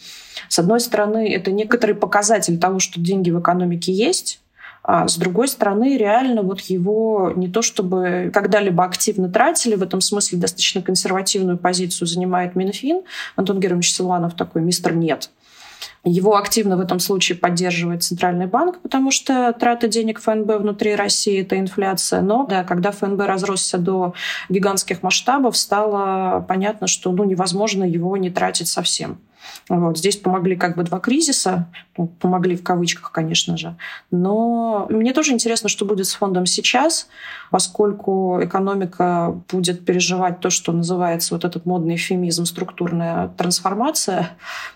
С 0.48 0.58
одной 0.58 0.80
стороны, 0.80 1.32
это 1.32 1.50
некоторый 1.50 1.94
показатель 1.94 2.58
того, 2.58 2.78
что 2.78 3.00
деньги 3.00 3.30
в 3.30 3.40
экономике 3.40 3.92
есть, 3.92 4.40
А 4.88 5.08
с 5.08 5.16
другой 5.16 5.48
стороны, 5.48 5.98
реально 5.98 6.42
вот 6.42 6.60
его 6.60 7.32
не 7.34 7.48
то 7.48 7.60
чтобы 7.60 8.30
когда-либо 8.32 8.84
активно 8.84 9.28
тратили, 9.28 9.74
в 9.74 9.82
этом 9.82 10.00
смысле 10.00 10.38
достаточно 10.38 10.80
консервативную 10.80 11.58
позицию 11.58 12.06
занимает 12.06 12.54
Минфин. 12.54 13.02
Антон 13.34 13.58
Германович 13.58 13.92
Силуанов 13.92 14.34
такой 14.34 14.62
мистер 14.62 14.94
нет. 14.94 15.30
Его 16.04 16.36
активно 16.36 16.76
в 16.76 16.80
этом 16.80 17.00
случае 17.00 17.36
поддерживает 17.36 18.02
Центральный 18.02 18.46
банк, 18.46 18.80
потому 18.80 19.10
что 19.10 19.52
траты 19.52 19.88
денег 19.88 20.20
ФНБ 20.20 20.60
внутри 20.60 20.94
России– 20.94 21.40
это 21.42 21.58
инфляция. 21.58 22.20
Но 22.20 22.46
да, 22.46 22.64
когда 22.64 22.92
ФНБ 22.92 23.20
разросся 23.20 23.78
до 23.78 24.14
гигантских 24.48 25.02
масштабов, 25.02 25.56
стало 25.56 26.44
понятно, 26.46 26.86
что 26.86 27.12
ну, 27.12 27.24
невозможно 27.24 27.84
его 27.84 28.16
не 28.16 28.30
тратить 28.30 28.68
совсем. 28.68 29.18
Вот. 29.68 29.98
Здесь 29.98 30.16
помогли 30.16 30.56
как 30.56 30.76
бы 30.76 30.84
два 30.84 31.00
кризиса, 31.00 31.68
ну, 31.96 32.06
помогли 32.06 32.56
в 32.56 32.62
кавычках, 32.62 33.10
конечно 33.10 33.56
же. 33.56 33.76
Но 34.10 34.86
мне 34.90 35.12
тоже 35.12 35.32
интересно, 35.32 35.68
что 35.68 35.84
будет 35.84 36.06
с 36.06 36.14
фондом 36.14 36.46
сейчас, 36.46 37.08
поскольку 37.50 38.40
экономика 38.42 39.40
будет 39.50 39.84
переживать 39.84 40.40
то, 40.40 40.50
что 40.50 40.72
называется 40.72 41.34
вот 41.34 41.44
этот 41.44 41.66
модный 41.66 41.96
эфемизм 41.96 42.44
структурная 42.44 43.28
трансформация, 43.28 44.30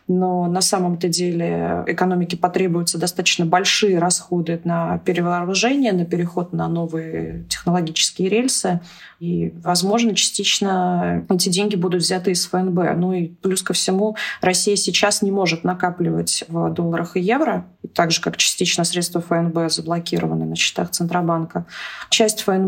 но 0.09 0.47
на 0.47 0.61
самом-то 0.61 1.09
деле 1.09 1.85
экономике 1.87 2.37
потребуются 2.37 2.99
достаточно 2.99 3.47
большие 3.47 3.99
расходы 3.99 4.61
на 4.65 4.99
перевооружение, 4.99 5.93
на 5.93 6.05
переход 6.05 6.53
на 6.53 6.69
новые 6.69 7.45
технологические 7.49 8.29
рельсы. 8.29 8.81
И, 9.19 9.53
возможно, 9.63 10.15
частично 10.15 11.27
эти 11.29 11.51
деньги 11.51 11.77
будут 11.77 12.03
взяты 12.03 12.31
из 12.31 12.47
ФНБ. 12.47 12.97
Ну 12.97 13.13
и 13.13 13.29
плюс 13.29 13.63
ко 13.63 13.75
всему, 13.75 14.17
Россия 14.41 14.77
сейчас 14.77 15.21
не 15.21 15.31
может 15.31 15.63
накапливать 15.63 16.45
в 16.49 16.71
долларах 16.71 17.17
и 17.17 17.21
евро, 17.21 17.67
так 17.95 18.11
же, 18.13 18.23
как 18.23 18.39
частично 18.39 18.85
средства 18.85 19.21
ФНБ 19.21 19.71
заблокированы 19.71 20.47
на 20.47 20.57
счетах 20.57 20.91
Центробанка. 20.91 21.67
Часть 22.09 22.43
ФНБ, 22.43 22.60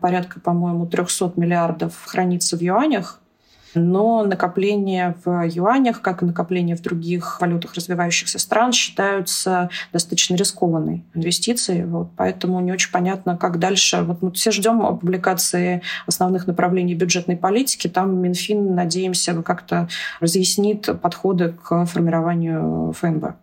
порядка, 0.00 0.40
по-моему, 0.40 0.86
300 0.86 1.32
миллиардов, 1.36 1.94
хранится 2.04 2.56
в 2.56 2.60
юанях, 2.60 3.20
но 3.74 4.24
накопления 4.24 5.16
в 5.24 5.46
юанях, 5.46 6.00
как 6.00 6.22
и 6.22 6.26
накопления 6.26 6.76
в 6.76 6.82
других 6.82 7.40
валютах 7.40 7.74
развивающихся 7.74 8.38
стран, 8.38 8.72
считаются 8.72 9.70
достаточно 9.92 10.34
рискованной 10.34 11.04
инвестицией. 11.14 11.84
Вот, 11.84 12.08
поэтому 12.16 12.60
не 12.60 12.72
очень 12.72 12.90
понятно, 12.90 13.36
как 13.36 13.58
дальше. 13.58 14.02
Вот 14.02 14.22
мы 14.22 14.32
все 14.32 14.50
ждем 14.50 14.80
публикации 14.98 15.82
основных 16.06 16.46
направлений 16.46 16.94
бюджетной 16.94 17.36
политики. 17.36 17.88
Там 17.88 18.20
Минфин, 18.20 18.74
надеемся, 18.74 19.40
как-то 19.42 19.88
разъяснит 20.20 21.00
подходы 21.00 21.52
к 21.52 21.84
формированию 21.86 22.92
ФНБ. 22.92 23.36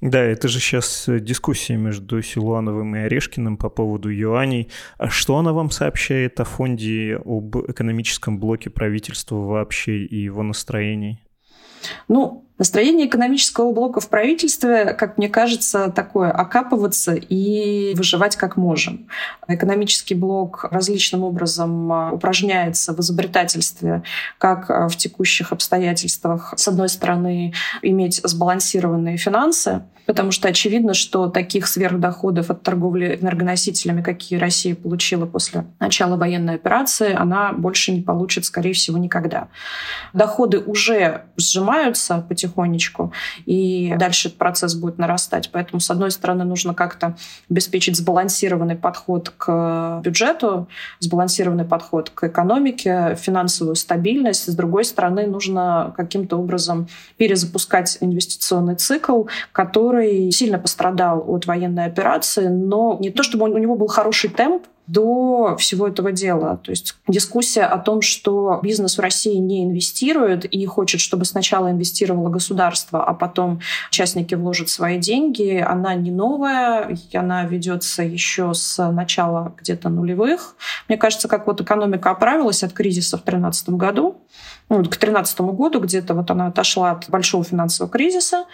Да, 0.00 0.20
это 0.22 0.48
же 0.48 0.60
сейчас 0.60 1.08
э, 1.08 1.20
дискуссия 1.20 1.76
между 1.76 2.20
Силуановым 2.20 2.94
и 2.96 3.00
Орешкиным 3.00 3.56
по 3.56 3.70
поводу 3.70 4.10
юаней. 4.10 4.68
А 4.98 5.08
что 5.08 5.38
она 5.38 5.52
вам 5.52 5.70
сообщает 5.70 6.40
о 6.40 6.44
фонде, 6.44 7.20
об 7.24 7.56
экономическом 7.56 8.38
блоке 8.38 8.70
правительства 8.70 9.36
вообще 9.36 9.98
и 10.04 10.16
его 10.16 10.42
настроении? 10.42 11.20
Ну, 12.08 12.46
Настроение 12.56 13.08
экономического 13.08 13.72
блока 13.72 14.00
в 14.00 14.08
правительстве, 14.08 14.94
как 14.94 15.18
мне 15.18 15.28
кажется, 15.28 15.90
такое 15.90 16.30
окапываться 16.30 17.12
и 17.12 17.94
выживать 17.96 18.36
как 18.36 18.56
можем. 18.56 19.08
Экономический 19.48 20.14
блок 20.14 20.64
различным 20.70 21.24
образом 21.24 21.92
а, 21.92 22.12
упражняется 22.12 22.94
в 22.94 23.00
изобретательстве, 23.00 24.04
как 24.38 24.70
а, 24.70 24.88
в 24.88 24.96
текущих 24.96 25.50
обстоятельствах, 25.50 26.54
с 26.56 26.68
одной 26.68 26.88
стороны, 26.88 27.54
иметь 27.82 28.20
сбалансированные 28.22 29.16
финансы, 29.16 29.82
потому 30.06 30.30
что 30.30 30.46
очевидно, 30.46 30.94
что 30.94 31.28
таких 31.28 31.66
сверхдоходов 31.66 32.50
от 32.50 32.62
торговли 32.62 33.18
энергоносителями, 33.20 34.02
какие 34.02 34.38
Россия 34.38 34.76
получила 34.76 35.26
после 35.26 35.64
начала 35.80 36.16
военной 36.16 36.54
операции, 36.54 37.12
она 37.14 37.52
больше 37.52 37.90
не 37.90 38.02
получит, 38.02 38.44
скорее 38.44 38.74
всего, 38.74 38.96
никогда. 38.96 39.48
Доходы 40.12 40.60
уже 40.60 41.24
сжимаются 41.36 42.24
потихоньку 42.28 42.44
потихонечку, 42.54 43.12
и 43.46 43.94
дальше 43.98 44.28
этот 44.28 44.38
процесс 44.38 44.74
будет 44.74 44.98
нарастать. 44.98 45.50
Поэтому, 45.52 45.80
с 45.80 45.90
одной 45.90 46.10
стороны, 46.10 46.44
нужно 46.44 46.74
как-то 46.74 47.16
обеспечить 47.50 47.96
сбалансированный 47.96 48.76
подход 48.76 49.30
к 49.36 50.00
бюджету, 50.04 50.68
сбалансированный 51.00 51.64
подход 51.64 52.10
к 52.10 52.24
экономике, 52.24 53.16
финансовую 53.20 53.76
стабильность. 53.76 54.50
С 54.50 54.54
другой 54.54 54.84
стороны, 54.84 55.26
нужно 55.26 55.92
каким-то 55.96 56.36
образом 56.36 56.88
перезапускать 57.16 57.98
инвестиционный 58.00 58.76
цикл, 58.76 59.24
который 59.52 60.30
сильно 60.30 60.58
пострадал 60.58 61.24
от 61.26 61.46
военной 61.46 61.86
операции, 61.86 62.46
но 62.48 62.96
не 63.00 63.10
то 63.10 63.22
чтобы 63.22 63.50
у 63.50 63.58
него 63.58 63.76
был 63.76 63.88
хороший 63.88 64.30
темп, 64.30 64.64
до 64.86 65.56
всего 65.58 65.88
этого 65.88 66.12
дела. 66.12 66.58
То 66.58 66.70
есть 66.70 66.96
дискуссия 67.08 67.62
о 67.62 67.78
том, 67.78 68.02
что 68.02 68.60
бизнес 68.62 68.98
в 68.98 69.00
России 69.00 69.36
не 69.36 69.64
инвестирует 69.64 70.44
и 70.44 70.66
хочет, 70.66 71.00
чтобы 71.00 71.24
сначала 71.24 71.70
инвестировало 71.70 72.28
государство, 72.28 73.02
а 73.02 73.14
потом 73.14 73.60
участники 73.88 74.34
вложат 74.34 74.68
свои 74.68 74.98
деньги, 74.98 75.64
она 75.66 75.94
не 75.94 76.10
новая, 76.10 76.96
она 77.14 77.44
ведется 77.44 78.02
еще 78.02 78.52
с 78.52 78.90
начала 78.90 79.54
где-то 79.58 79.88
нулевых. 79.88 80.56
Мне 80.88 80.98
кажется, 80.98 81.28
как 81.28 81.46
вот 81.46 81.60
экономика 81.60 82.10
оправилась 82.10 82.62
от 82.62 82.72
кризиса 82.72 83.16
в 83.16 83.24
2013 83.24 83.70
году, 83.70 84.20
ну, 84.68 84.78
к 84.78 84.82
2013 84.82 85.40
году 85.40 85.80
где-то 85.80 86.14
вот 86.14 86.30
она 86.30 86.46
отошла 86.46 86.92
от 86.92 87.08
большого 87.08 87.44
финансового 87.44 87.90
кризиса, 87.90 88.44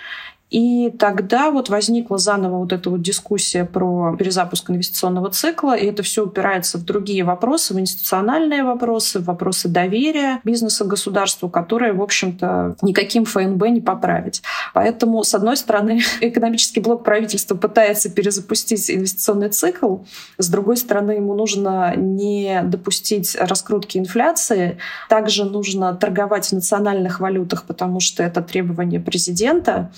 и 0.51 0.91
тогда 0.99 1.51
вот 1.51 1.69
возникла 1.69 2.19
заново 2.19 2.59
вот 2.59 2.73
эта 2.73 2.91
вот 2.91 3.03
дискуссия 3.03 3.65
про 3.65 4.17
перезапуск 4.17 4.71
инвестиционного 4.71 5.31
цикла, 5.31 5.77
и 5.77 5.87
это 5.87 6.03
все 6.03 6.25
упирается 6.25 6.77
в 6.79 6.85
другие 6.85 7.23
вопросы, 7.23 7.73
в 7.73 7.79
институциональные 7.79 8.65
вопросы, 8.65 9.21
в 9.21 9.25
вопросы 9.25 9.69
доверия 9.69 10.41
бизнеса 10.43 10.85
государству, 10.85 11.49
которые, 11.49 11.93
в 11.93 12.03
общем-то, 12.03 12.77
никаким 12.83 13.25
ФНБ 13.25 13.69
не 13.69 13.81
поправить. 13.81 14.43
Поэтому, 14.75 15.23
с 15.23 15.35
одной 15.35 15.57
стороны, 15.57 16.01
экономический 16.21 16.81
блок 16.81 17.05
правительства 17.05 17.55
пытается 17.55 18.11
перезапустить 18.11 18.91
инвестиционный 18.91 19.51
цикл, 19.51 19.99
с 20.37 20.49
другой 20.49 20.77
стороны, 20.77 21.13
ему 21.13 21.35
нужно 21.35 21.95
не 21.97 22.63
допустить 22.65 23.37
раскрутки 23.39 23.99
инфляции, 23.99 24.79
также 25.09 25.45
нужно 25.45 25.95
торговать 25.95 26.47
в 26.47 26.53
национальных 26.53 27.21
валютах, 27.21 27.65
потому 27.65 28.01
что 28.01 28.25
это 28.25 28.43
требование 28.43 28.99
президента, 28.99 29.93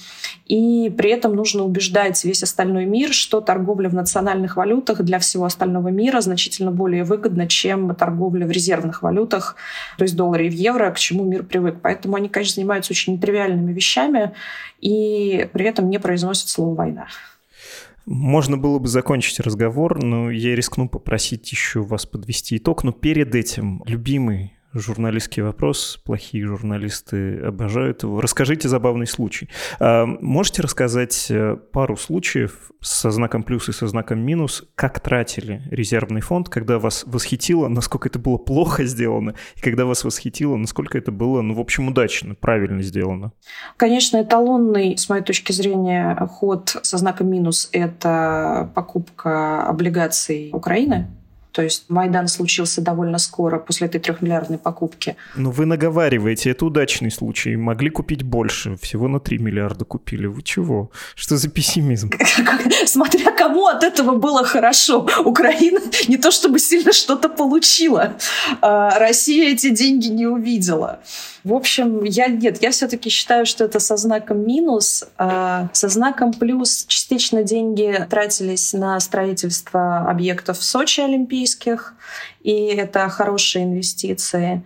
и 0.53 0.91
при 0.91 1.09
этом 1.09 1.35
нужно 1.35 1.65
убеждать 1.65 2.23
весь 2.25 2.43
остальной 2.43 2.85
мир, 2.85 3.15
что 3.15 3.41
торговля 3.41 3.89
в 3.89 3.95
национальных 3.95 4.57
валютах 4.57 5.01
для 5.01 5.19
всего 5.19 5.47
остального 5.47 5.89
мира 5.89 6.21
значительно 6.21 6.71
более 6.71 7.05
выгодна, 7.05 7.49
чем 7.49 7.95
торговля 7.95 8.47
в 8.47 8.51
резервных 8.51 9.01
валютах, 9.01 9.57
то 9.97 10.05
есть 10.05 10.15
долларе 10.15 10.49
и 10.49 10.51
в 10.51 10.53
евро, 10.53 10.91
к 10.91 10.99
чему 10.99 11.25
мир 11.25 11.43
привык. 11.43 11.77
Поэтому 11.81 12.17
они, 12.17 12.29
конечно, 12.29 12.57
занимаются 12.57 12.93
очень 12.93 13.15
нетривиальными 13.15 13.73
вещами 13.73 14.33
и 14.79 15.49
при 15.55 15.65
этом 15.65 15.89
не 15.89 15.99
произносят 15.99 16.51
слово 16.51 16.75
«война». 16.75 17.07
Можно 18.05 18.59
было 18.59 18.79
бы 18.79 18.89
закончить 18.89 19.41
разговор, 19.41 20.05
но 20.05 20.31
я 20.31 20.55
рискну 20.55 20.87
попросить 20.87 21.51
еще 21.51 21.81
вас 21.81 22.05
подвести 22.05 22.59
итог. 22.59 22.85
Но 22.85 22.93
перед 22.93 23.35
этим, 23.35 23.83
любимый 23.87 24.53
журналистский 24.75 25.43
вопрос. 25.43 26.01
Плохие 26.05 26.47
журналисты 26.47 27.39
обожают 27.39 28.03
его. 28.03 28.21
Расскажите 28.21 28.69
забавный 28.69 29.07
случай. 29.07 29.49
А, 29.79 30.07
можете 30.07 30.63
рассказать 30.63 31.27
э, 31.31 31.57
пару 31.73 31.97
случаев 31.97 32.71
со 32.81 33.11
знаком 33.11 33.43
плюс 33.43 33.69
и 33.69 33.73
со 33.73 33.87
знаком 33.87 34.21
минус, 34.21 34.65
как 34.75 35.01
тратили 35.01 35.63
резервный 35.71 36.21
фонд, 36.21 36.49
когда 36.49 36.79
вас 36.79 37.05
восхитило, 37.07 37.69
насколько 37.69 38.09
это 38.09 38.19
было 38.19 38.39
плохо 38.39 38.85
сделано, 38.85 39.35
и 39.57 39.61
когда 39.61 39.85
вас 39.85 40.05
восхитило, 40.05 40.57
насколько 40.57 40.99
это 40.99 41.13
было, 41.13 41.43
ну, 41.43 41.55
в 41.55 41.61
общем, 41.61 41.89
удачно, 41.89 42.35
правильно 42.35 42.83
сделано? 42.83 43.33
Конечно, 43.77 44.23
эталонный, 44.23 44.97
с 44.97 45.09
моей 45.09 45.23
точки 45.23 45.53
зрения, 45.53 46.17
ход 46.31 46.77
со 46.83 46.97
знаком 46.99 47.31
минус— 47.31 47.69
это 47.73 48.71
покупка 48.75 49.63
облигаций 49.67 50.51
Украины, 50.53 51.09
то 51.53 51.63
есть 51.63 51.85
Майдан 51.89 52.29
случился 52.29 52.81
довольно 52.81 53.19
скоро 53.19 53.59
после 53.59 53.87
этой 53.87 54.01
трехмиллиардной 54.01 54.59
покупки. 54.59 55.17
Но 55.37 55.51
вы 55.51 55.67
наговариваете, 55.67 56.51
это 56.51 56.65
удачный 56.65 57.11
случай. 57.11 57.57
Могли 57.57 57.91
купить 57.91 58.23
больше, 58.23 58.77
всего 58.81 59.07
на 59.09 59.21
3 59.21 59.39
миллиарда 59.39 59.85
купили. 59.85 60.27
Вы 60.27 60.43
чего? 60.43 60.91
Что 61.15 61.37
за 61.37 61.49
пессимизм? 61.49 62.11
Смотря 62.87 63.31
кому 63.33 63.67
от 63.67 63.85
этого 63.85 64.17
было 64.17 64.45
хорошо. 64.45 65.07
Украина 65.25 65.81
не 66.09 66.17
то 66.17 66.31
чтобы 66.31 66.59
сильно 66.59 66.93
что-то 66.93 67.29
получила. 67.29 68.15
А 68.61 68.99
Россия 68.99 69.53
эти 69.53 69.71
деньги 69.71 70.09
не 70.09 70.27
увидела. 70.27 71.01
В 71.45 71.55
общем, 71.55 72.05
я 72.05 72.29
нет, 72.29 72.63
я 72.63 72.71
все-таки 72.71 73.11
считаю, 73.11 73.47
что 73.47 73.65
это 73.65 73.81
со 73.81 73.97
знаком 73.97 74.47
минус. 74.47 75.05
А 75.19 75.69
со 75.73 75.89
знаком 75.89 76.33
плюс 76.33 76.85
частично 76.87 77.43
деньги 77.43 78.07
тратились 78.09 78.73
на 78.73 78.99
строительство 79.01 80.09
объектов 80.09 80.59
в 80.59 80.63
Сочи 80.63 81.01
Олимпийских, 81.43 81.95
и 82.43 82.67
это 82.67 83.09
хорошие 83.09 83.65
инвестиции. 83.65 84.63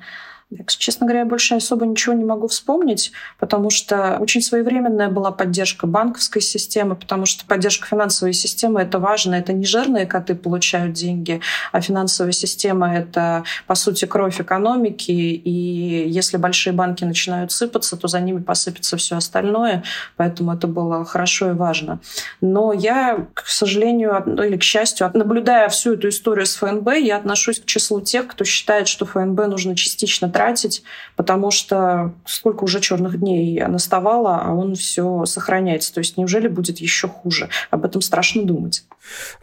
Так, 0.54 0.70
честно 0.70 1.06
говоря, 1.06 1.20
я 1.20 1.26
больше 1.26 1.56
особо 1.56 1.86
ничего 1.86 2.14
не 2.14 2.24
могу 2.24 2.46
вспомнить, 2.46 3.10
потому 3.40 3.68
что 3.68 4.18
очень 4.20 4.40
своевременная 4.40 5.08
была 5.08 5.32
поддержка 5.32 5.88
банковской 5.88 6.40
системы, 6.40 6.94
потому 6.94 7.26
что 7.26 7.44
поддержка 7.44 7.88
финансовой 7.88 8.32
системы— 8.32 8.80
это 8.82 9.00
важно. 9.00 9.34
Это 9.34 9.52
не 9.52 9.66
жирные 9.66 10.06
коты 10.06 10.36
получают 10.36 10.92
деньги, 10.92 11.40
а 11.72 11.80
финансовая 11.80 12.30
система— 12.30 12.94
это, 12.96 13.42
по 13.66 13.74
сути, 13.74 14.04
кровь 14.04 14.40
экономики. 14.40 15.10
И 15.10 16.08
если 16.08 16.36
большие 16.36 16.72
банки 16.72 17.02
начинают 17.02 17.50
сыпаться, 17.50 17.96
то 17.96 18.06
за 18.06 18.20
ними 18.20 18.40
посыпется 18.40 18.96
все 18.96 19.16
остальное. 19.16 19.82
Поэтому 20.16 20.54
это 20.54 20.68
было 20.68 21.04
хорошо 21.04 21.50
и 21.50 21.54
важно. 21.54 21.98
Но 22.40 22.72
я, 22.72 23.26
к 23.34 23.48
сожалению, 23.48 24.22
или 24.44 24.56
к 24.56 24.62
счастью, 24.62 25.10
наблюдая 25.12 25.68
всю 25.70 25.94
эту 25.94 26.08
историю 26.08 26.46
с 26.46 26.54
ФНБ, 26.54 26.88
я 27.00 27.16
отношусь 27.16 27.58
к 27.58 27.64
числу 27.64 28.00
тех, 28.00 28.28
кто 28.28 28.44
считает, 28.44 28.86
что 28.86 29.06
ФНБ 29.06 29.48
нужно 29.48 29.74
частично 29.74 30.30
тратить, 30.36 30.82
потому 31.16 31.50
что 31.50 32.12
сколько 32.26 32.64
уже 32.64 32.80
черных 32.80 33.18
дней 33.18 33.58
наставало, 33.66 34.38
а 34.42 34.52
он 34.52 34.74
все 34.74 35.24
сохраняется. 35.24 35.94
То 35.94 36.00
есть 36.00 36.18
неужели 36.18 36.46
будет 36.46 36.78
еще 36.78 37.08
хуже? 37.08 37.48
Об 37.70 37.86
этом 37.86 38.02
страшно 38.02 38.42
думать. 38.42 38.84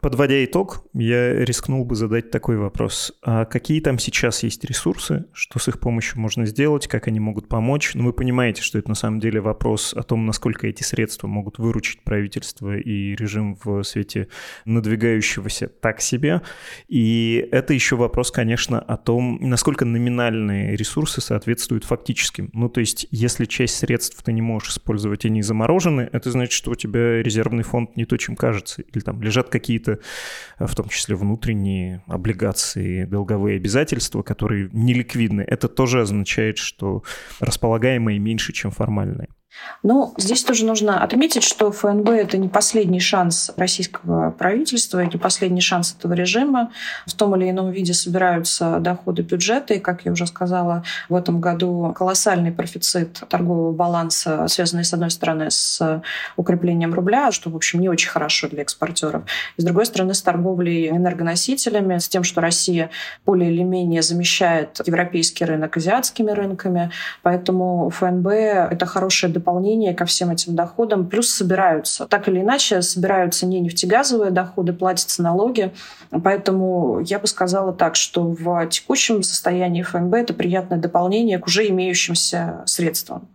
Подводя 0.01 0.43
итог, 0.45 0.83
я 0.93 1.33
рискнул 1.33 1.83
бы 1.83 1.95
задать 1.95 2.29
такой 2.29 2.57
вопрос. 2.57 3.13
А 3.23 3.45
какие 3.45 3.79
там 3.79 3.97
сейчас 3.97 4.43
есть 4.43 4.63
ресурсы? 4.65 5.25
Что 5.33 5.57
с 5.57 5.67
их 5.67 5.79
помощью 5.79 6.19
можно 6.19 6.45
сделать? 6.45 6.87
Как 6.87 7.07
они 7.07 7.19
могут 7.19 7.47
помочь? 7.47 7.95
Ну, 7.95 8.05
вы 8.05 8.13
понимаете, 8.13 8.61
что 8.61 8.77
это 8.77 8.89
на 8.89 8.95
самом 8.95 9.19
деле 9.19 9.41
вопрос 9.41 9.95
о 9.95 10.03
том, 10.03 10.27
насколько 10.27 10.67
эти 10.67 10.83
средства 10.83 11.27
могут 11.27 11.57
выручить 11.57 12.03
правительство 12.03 12.77
и 12.77 13.15
режим 13.15 13.57
в 13.63 13.81
свете 13.83 14.27
надвигающегося 14.65 15.69
так 15.69 16.01
себе. 16.01 16.41
И 16.87 17.47
это 17.51 17.73
еще 17.73 17.95
вопрос, 17.95 18.29
конечно, 18.29 18.79
о 18.79 18.97
том, 18.97 19.39
насколько 19.41 19.85
номинальные 19.85 20.75
ресурсы 20.83 21.21
соответствуют 21.21 21.85
фактическим. 21.85 22.49
Ну, 22.53 22.67
то 22.67 22.81
есть, 22.81 23.07
если 23.09 23.45
часть 23.45 23.75
средств 23.75 24.21
ты 24.21 24.33
не 24.33 24.41
можешь 24.41 24.71
использовать, 24.71 25.25
они 25.25 25.41
заморожены, 25.41 26.09
это 26.11 26.29
значит, 26.29 26.51
что 26.51 26.71
у 26.71 26.75
тебя 26.75 27.23
резервный 27.23 27.63
фонд 27.63 27.95
не 27.95 28.05
то, 28.05 28.17
чем 28.17 28.35
кажется. 28.35 28.81
Или 28.81 29.01
там 29.01 29.21
лежат 29.23 29.49
какие-то, 29.49 29.99
э, 30.59 30.65
в 30.67 30.75
том 30.75 30.89
числе 30.89 31.15
внутренние 31.15 32.03
облигации, 32.07 33.05
долговые 33.05 33.55
обязательства, 33.55 34.23
которые 34.23 34.69
неликвидны. 34.73 35.41
Это 35.41 35.69
тоже 35.69 36.01
означает, 36.01 36.57
что 36.57 37.03
располагаемые 37.39 38.19
меньше, 38.19 38.51
чем 38.51 38.71
формальные. 38.71 39.29
Ну, 39.83 40.13
здесь 40.17 40.43
тоже 40.43 40.65
нужно 40.65 41.03
отметить, 41.03 41.43
что 41.43 41.71
ФНБ– 41.71 42.09
это 42.09 42.37
не 42.37 42.47
последний 42.47 42.99
шанс 42.99 43.51
российского 43.57 44.31
правительства, 44.31 45.01
не 45.01 45.17
последний 45.17 45.61
шанс 45.61 45.95
этого 45.97 46.13
режима. 46.13 46.71
В 47.05 47.13
том 47.13 47.35
или 47.35 47.49
ином 47.49 47.71
виде 47.71 47.93
собираются 47.93 48.79
доходы 48.79 49.23
бюджета, 49.23 49.73
и, 49.73 49.79
как 49.79 50.05
я 50.05 50.13
уже 50.13 50.25
сказала, 50.25 50.83
в 51.09 51.15
этом 51.15 51.41
году 51.41 51.93
колоссальный 51.97 52.51
профицит 52.51 53.23
торгового 53.29 53.73
баланса, 53.73 54.47
связанный, 54.47 54.85
с 54.85 54.93
одной 54.93 55.11
стороны, 55.11 55.51
с 55.51 56.01
укреплением 56.37 56.93
рубля, 56.93 57.31
что, 57.31 57.49
в 57.49 57.55
общем, 57.55 57.81
не 57.81 57.89
очень 57.89 58.09
хорошо 58.09 58.47
для 58.47 58.61
экспортеров, 58.61 59.23
и, 59.57 59.61
с 59.61 59.65
другой 59.65 59.85
стороны, 59.85 60.13
с 60.13 60.21
торговлей 60.21 60.89
энергоносителями, 60.89 61.97
с 61.97 62.07
тем, 62.07 62.23
что 62.23 62.41
Россия 62.41 62.89
более 63.25 63.51
или 63.51 63.63
менее 63.63 64.01
замещает 64.01 64.79
европейский 64.85 65.45
рынок 65.45 65.75
азиатскими 65.75 66.31
рынками. 66.31 66.91
Поэтому 67.21 67.89
ФНБ– 67.89 68.27
это 68.71 68.85
хорошая 68.85 69.31
дополнение 69.43 69.93
ко 69.93 70.05
всем 70.05 70.31
этим 70.31 70.55
доходам. 70.55 71.07
Плюс 71.07 71.29
собираются. 71.29 72.07
Так 72.07 72.29
или 72.29 72.39
иначе, 72.39 72.81
собираются 72.81 73.45
не 73.45 73.59
нефтегазовые 73.59 74.31
доходы, 74.31 74.71
платятся 74.71 75.21
налоги. 75.21 75.73
Поэтому 76.23 77.01
я 77.01 77.19
бы 77.19 77.27
сказала 77.27 77.73
так, 77.73 77.95
что 77.95 78.23
в 78.23 78.67
текущем 78.67 79.21
состоянии 79.21 79.83
ФНБ 79.83 80.13
это 80.13 80.33
приятное 80.33 80.79
дополнение 80.79 81.39
к 81.39 81.47
уже 81.47 81.67
имеющимся 81.67 82.63
средствам. 82.65 83.27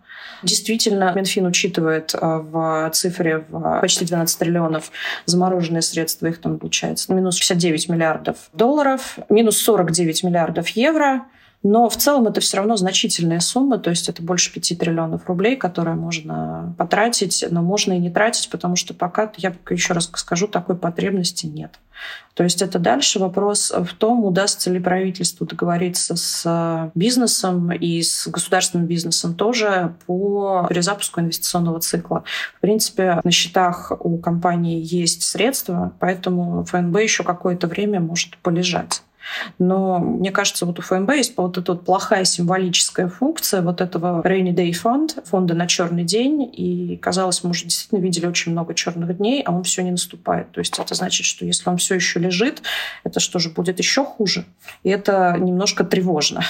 Действительно, 0.43 1.13
Минфин 1.15 1.47
учитывает 1.47 2.15
э, 2.15 2.19
в 2.21 2.91
цифре 2.95 3.45
в 3.49 3.81
почти 3.81 4.05
12 4.05 4.39
триллионов 4.39 4.93
замороженные 5.27 5.83
средства, 5.83 6.29
их 6.29 6.41
там 6.41 6.59
получается 6.59 7.13
минус 7.13 7.39
59 7.39 7.89
миллиардов 7.89 8.37
долларов, 8.53 9.19
минус 9.29 9.59
49 9.59 10.23
миллиардов 10.23 10.69
евро, 10.69 11.25
но 11.63 11.89
в 11.89 11.97
целом 11.97 12.27
это 12.29 12.41
все 12.41 12.59
равно 12.59 12.77
значительная 12.77 13.41
сумма, 13.41 13.79
то 13.79 13.91
есть 13.91 14.09
это 14.09 14.23
больше 14.23 14.53
5 14.53 14.79
триллионов 14.79 15.27
рублей, 15.27 15.57
которые 15.57 15.97
можно 15.97 16.75
потратить, 16.79 17.45
но 17.51 17.63
можно 17.63 17.95
и 17.95 17.99
не 17.99 18.11
тратить, 18.11 18.49
потому 18.51 18.77
что 18.77 18.95
пока, 18.95 19.33
я 19.37 19.53
еще 19.69 19.93
раз 19.93 20.11
скажу, 20.15 20.47
такой 20.47 20.77
потребности 20.77 21.47
нет. 21.47 21.81
То 22.35 22.45
есть 22.45 22.63
это 22.63 22.79
дальше 22.79 23.19
вопрос 23.19 23.73
в 23.77 23.93
том, 23.95 24.25
удастся 24.25 24.71
ли 24.71 24.79
правительству 24.79 25.45
договориться 25.47 26.15
с 26.15 26.93
бизнесом 26.95 27.73
и 27.73 28.03
с 28.03 28.29
государственным 28.29 28.87
бизнесом 28.87 29.35
тоже 29.35 29.97
по 30.07 30.65
перезапуску 30.69 31.21
инвестиционного 31.21 31.81
цикла. 31.81 32.23
В 32.59 32.61
принципе, 32.61 33.21
на 33.25 33.33
счетах 33.33 33.91
у 33.99 34.19
компании 34.19 34.81
есть 34.81 35.25
средства, 35.25 35.93
поэтому 35.99 36.65
ФНБ 36.65 37.01
еще 37.01 37.25
какое-то 37.25 37.67
время 37.67 37.99
может 37.99 38.37
полежать. 38.39 39.03
Но 39.59 39.99
мне 39.99 40.31
кажется, 40.31 40.67
вот 40.67 40.79
у 40.79 40.83
ФМБ 40.83 41.11
есть 41.13 41.37
вот 41.37 41.59
эта 41.59 41.73
вот 41.73 41.85
плохая 41.85 42.25
символическая 42.25 43.09
функция 43.09 43.63
вот 43.63 43.81
этого 43.81 44.23
Rainy 44.23 44.55
Day 44.55 44.71
Fund, 44.71 45.25
фонда 45.25 45.55
на 45.55 45.67
черный 45.67 46.05
день. 46.05 46.51
И 46.53 46.97
казалось, 46.97 47.43
мы 47.45 47.51
уже 47.51 47.65
действительно 47.65 48.01
видели 48.01 48.27
очень 48.27 48.53
много 48.53 48.75
черных 48.75 49.17
дней, 49.17 49.43
а 49.43 49.53
он 49.53 49.63
все 49.63 49.83
не 49.83 49.91
наступает. 49.91 50.53
То 50.53 50.61
есть 50.61 50.79
это 50.79 50.95
значит, 50.95 51.27
что 51.27 51.45
если 51.45 51.69
он 51.69 51.77
все 51.77 51.95
еще 51.95 52.19
лежит, 52.19 52.63
это 53.05 53.21
что 53.21 53.39
же 53.39 53.51
будет 53.51 53.79
еще 53.79 54.05
хуже? 54.05 54.45
И 54.83 54.91
это 54.91 55.37
немножко 55.39 55.85
тревожно. 55.85 56.43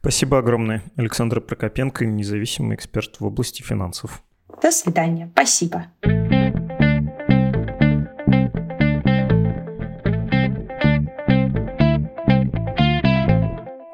Спасибо 0.00 0.38
огромное. 0.38 0.82
Александр 0.96 1.40
Прокопенко, 1.40 2.04
независимый 2.04 2.76
эксперт 2.76 3.20
в 3.20 3.24
области 3.24 3.62
финансов. 3.62 4.22
До 4.60 4.70
свидания. 4.70 5.30
Спасибо. 5.32 5.86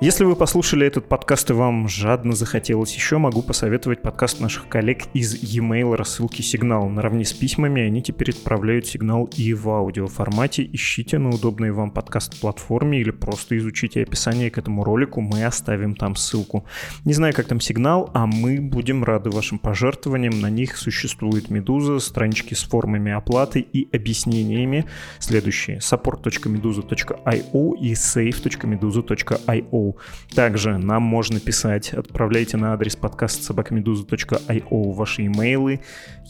Если 0.09 0.25
вы 0.25 0.37
послушали 0.37 0.87
этот 0.87 1.07
подкаст 1.07 1.51
и 1.51 1.53
вам 1.53 1.87
жадно 1.87 2.33
захотелось 2.33 2.94
еще, 2.94 3.18
могу 3.18 3.42
посоветовать 3.42 4.01
подкаст 4.01 4.40
наших 4.40 4.66
коллег 4.66 5.03
из 5.12 5.35
e-mail 5.42 5.97
рассылки 5.97 6.40
«Сигнал». 6.40 6.88
Наравне 6.88 7.27
с 7.27 7.35
письмами 7.35 7.83
они 7.83 8.03
теперь 8.03 8.31
отправляют 8.31 8.87
сигнал 8.87 9.29
и 9.37 9.53
в 9.53 9.68
аудиоформате. 9.68 10.66
Ищите 10.73 11.18
на 11.18 11.29
удобной 11.29 11.73
вам 11.73 11.90
подкаст-платформе 11.90 13.03
или 13.03 13.11
просто 13.11 13.59
изучите 13.59 14.03
описание 14.03 14.51
к 14.51 14.57
этому 14.57 14.83
ролику, 14.83 15.21
мы 15.21 15.44
оставим 15.44 15.94
там 15.94 16.16
ссылку. 16.16 16.64
Не 17.05 17.12
знаю, 17.12 17.35
как 17.35 17.44
там 17.44 17.61
сигнал, 17.61 18.09
а 18.14 18.25
мы 18.25 18.62
будем 18.62 19.05
рады 19.05 19.29
вашим 19.29 19.59
пожертвованиям. 19.59 20.40
На 20.40 20.49
них 20.49 20.79
существует 20.79 21.51
Медуза, 21.51 21.99
странички 21.99 22.55
с 22.55 22.62
формами 22.62 23.12
оплаты 23.12 23.61
и 23.61 23.94
объяснениями. 23.94 24.87
Следующие 25.18 25.81
support.meduza.io 25.81 27.77
и 27.79 27.92
save.meduza.io. 27.92 29.97
Также 30.34 30.78
нам 30.78 31.02
можно 31.02 31.40
писать, 31.40 31.92
отправляйте 31.92 32.56
на 32.56 32.72
адрес 32.72 32.96
подкаст 32.96 33.42
собакамедуза.io 33.42 34.92
ваши 34.92 35.26
имейлы. 35.26 35.80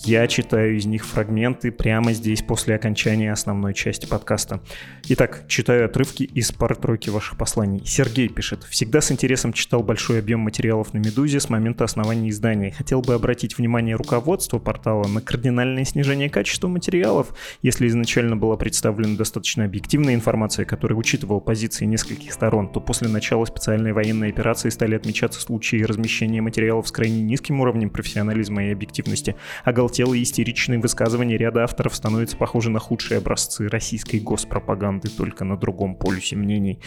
Я 0.04 0.28
читаю 0.28 0.76
из 0.76 0.87
них 0.87 1.04
фрагменты 1.04 1.72
прямо 1.72 2.12
здесь 2.12 2.40
после 2.42 2.76
окончания 2.76 3.33
основной 3.33 3.74
части 3.74 4.07
подкаста. 4.07 4.61
Итак, 5.09 5.44
читаю 5.48 5.87
отрывки 5.87 6.22
из 6.22 6.52
пары-тройки 6.52 7.11
ваших 7.11 7.37
посланий. 7.37 7.83
Сергей 7.85 8.28
пишет. 8.28 8.62
Всегда 8.62 9.00
с 9.00 9.11
интересом 9.11 9.52
читал 9.52 9.83
большой 9.83 10.20
объем 10.20 10.40
материалов 10.40 10.94
на 10.94 10.98
«Медузе» 10.98 11.40
с 11.40 11.48
момента 11.48 11.83
основания 11.83 12.28
издания. 12.28 12.70
Хотел 12.70 13.00
бы 13.00 13.14
обратить 13.14 13.59
внимание 13.59 13.96
руководства 13.96 14.59
портала 14.61 15.09
на 15.09 15.20
кардинальное 15.20 15.85
снижение 15.85 16.31
качества 16.31 16.68
материалов, 16.68 17.35
если 17.62 17.88
изначально 17.88 18.37
была 18.37 18.57
представлена 18.57 19.16
достаточно 19.16 19.64
объективная 19.64 20.14
информация, 20.14 20.64
которая 20.64 20.96
учитывала 20.96 21.40
позиции 21.40 21.87
нескольких 21.87 22.33
сторон, 22.33 22.70
то 22.70 22.81
после 22.81 23.09
начала 23.09 23.44
специальной 23.49 23.93
военной 23.93 24.29
операции 24.31 24.69
стали 24.69 24.95
отмечаться 24.95 25.41
случаи 25.41 25.83
размещения 25.83 26.41
материалов 26.41 26.89
с 26.89 26.93
крайне 26.93 27.23
низким 27.23 27.61
уровнем 27.61 27.91
профессионализма 27.91 28.65
и 28.65 28.71
объективности. 28.71 29.37
Оголтелые 29.65 30.23
истеричные 30.23 30.79
высказывания 30.79 31.37
ряда 31.37 31.65
авторов 31.65 31.95
становятся 31.95 32.37
похожи 32.37 32.71
на 32.71 32.79
худшие 32.79 33.19
образцы 33.19 33.69
российской 33.69 34.21
госпропаганды, 34.21 35.09
только 35.09 35.45
на 35.45 35.57
другом 35.57 35.97
полюсе 35.97 36.37
мнений. 36.37 36.79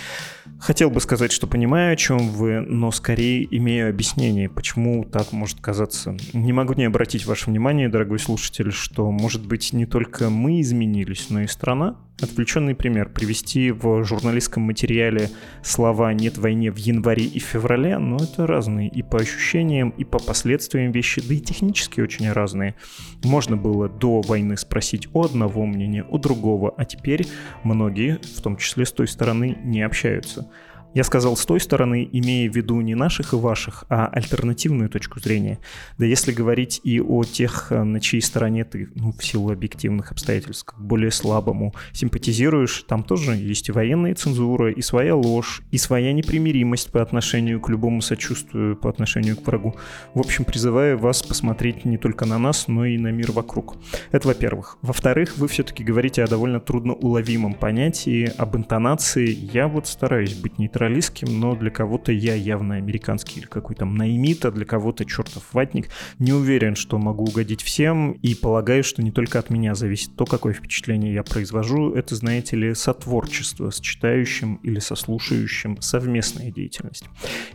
Хотел 0.60 0.90
бы 0.90 1.02
сказать, 1.02 1.32
что 1.32 1.48
понимаю, 1.48 1.94
о 1.94 1.96
чем 1.96 2.30
вы, 2.30 2.62
но 2.62 2.92
скорее 2.92 3.48
имею 3.58 3.90
объяснение, 3.90 4.50
почему 4.50 5.04
так 5.04 5.32
может 5.32 5.60
казаться. 5.60 6.16
Не 6.34 6.54
могу 6.54 6.74
не 6.74 6.86
обратить 6.86 7.26
ваше 7.26 7.50
внимание, 7.50 7.90
дорогой 7.90 8.20
слушатель, 8.20 8.72
что, 8.72 9.12
может 9.12 9.46
быть, 9.46 9.74
не 9.74 9.86
только 9.86 10.30
мы 10.30 10.62
изменились, 10.62 11.30
но 11.30 11.42
и 11.42 11.48
страна 11.48 11.98
Отвлеченный 12.22 12.76
пример. 12.76 13.10
Привести 13.10 13.72
в 13.72 14.04
журналистском 14.04 14.62
материале 14.64 15.30
слова 15.64 16.14
«нет 16.14 16.38
войне» 16.38 16.72
в 16.72 16.78
январе 16.78 17.26
и 17.26 17.40
феврале, 17.40 17.98
но 17.98 18.18
это 18.18 18.46
разные 18.46 18.90
и 18.90 19.02
по 19.02 19.20
ощущениям, 19.20 19.90
и 19.90 20.04
по 20.04 20.20
последствиям 20.20 20.92
вещи, 20.92 21.22
да 21.28 21.34
и 21.34 21.40
технически 21.40 22.00
очень 22.00 22.32
разные. 22.32 22.76
Можно 23.24 23.58
было 23.58 23.90
до 23.90 24.22
войны 24.22 24.56
спросить 24.56 25.08
у 25.14 25.24
одного 25.24 25.66
мнения, 25.66 26.06
у 26.08 26.20
другого, 26.20 26.72
а 26.78 26.86
теперь 26.86 27.26
многие, 27.64 28.20
в 28.38 28.42
том 28.42 28.56
числе 28.56 28.86
с 28.86 28.92
той 28.92 29.08
стороны, 29.08 29.58
не 29.64 29.82
общаются. 29.82 30.48
Я 30.94 31.06
сказал 31.06 31.38
с 31.38 31.46
той 31.46 31.62
стороны, 31.62 32.08
имея 32.12 32.52
в 32.52 32.56
виду 32.56 32.82
не 32.82 32.96
наших 32.96 33.32
и 33.32 33.38
ваших, 33.38 33.86
а 33.88 34.08
альтернативную 34.08 34.90
точку 34.90 35.22
зрения. 35.22 35.60
Да 35.98 36.06
если 36.06 36.34
говорить 36.34 36.82
и 36.84 37.00
о 37.00 37.24
тех, 37.24 37.72
на 37.72 38.02
чьей 38.02 38.22
стороне 38.22 38.66
ты, 38.66 38.90
ну, 38.96 39.14
в 39.14 39.24
силу 39.24 39.52
объективных 39.52 40.12
обстоятельств, 40.12 40.66
как 40.66 40.82
более 40.82 41.12
слабому 41.12 41.74
симпатизируешь, 41.94 42.84
там 42.88 43.04
тоже 43.04 43.36
есть 43.36 43.70
и 43.70 43.72
военная 43.72 44.16
цензура, 44.16 44.72
и 44.72 44.82
своя 44.82 45.16
ложь, 45.16 45.62
и 45.72 45.78
своя 45.78 46.12
непримиримость 46.12 46.92
по 46.92 47.02
отношению 47.02 47.62
к 47.62 47.70
любому 47.70 48.02
сочувствию, 48.02 48.76
по 48.76 48.90
отношению 48.90 49.38
к 49.38 49.48
врагу. 49.48 49.76
В 50.14 50.20
общем, 50.20 50.44
призываю 50.44 50.98
вас 50.98 51.24
посмотреть 51.24 51.86
не 51.86 51.98
только 51.98 52.26
на 52.26 52.38
нас, 52.38 52.68
но 52.68 52.86
и 52.86 52.98
на 52.98 53.12
мир 53.12 53.32
вокруг. 53.32 53.78
Это 54.12 54.28
во-первых. 54.28 54.78
Во-вторых, 54.82 55.38
вы 55.38 55.48
все-таки 55.48 55.86
говорите 55.86 56.22
о 56.22 56.28
довольно 56.28 56.60
трудноуловимом 56.60 57.54
понятии, 57.54 58.32
об 58.38 58.58
интонации. 58.58 59.30
Я 59.32 59.70
вот 59.70 59.88
стараюсь 59.88 60.34
быть 60.34 60.60
нейтралистским, 60.82 61.40
но 61.40 61.56
для 61.56 61.70
кого-то 61.70 62.12
я 62.12 62.34
явно 62.36 62.76
американский 62.76 63.40
или 63.40 63.48
какой-то 63.48 63.86
наймит, 63.86 64.46
а 64.46 64.52
для 64.52 64.66
кого-то 64.66 65.06
чертов 65.06 65.54
ватник. 65.54 65.90
Не 66.20 66.34
уверен, 66.34 66.76
что 66.76 66.98
могу 66.98 67.26
угодить 67.26 67.62
всем, 67.62 68.14
и 68.14 68.34
полагаю, 68.34 68.84
что 68.84 69.04
не 69.04 69.12
только 69.12 69.40
от 69.40 69.50
меня 69.50 69.76
зависит 69.76 70.16
то, 70.16 70.26
какое 70.26 70.54
впечатление 70.54 71.14
я 71.14 71.24
произвожу. 71.24 71.94
Это, 71.94 72.16
знаете 72.16 72.56
ли, 72.56 72.74
сотворчество 72.74 73.70
с 73.70 73.80
читающим 73.80 74.56
или 74.64 74.80
со 74.80 74.96
слушающим, 74.96 75.80
совместная 75.82 76.52
деятельность. 76.52 77.06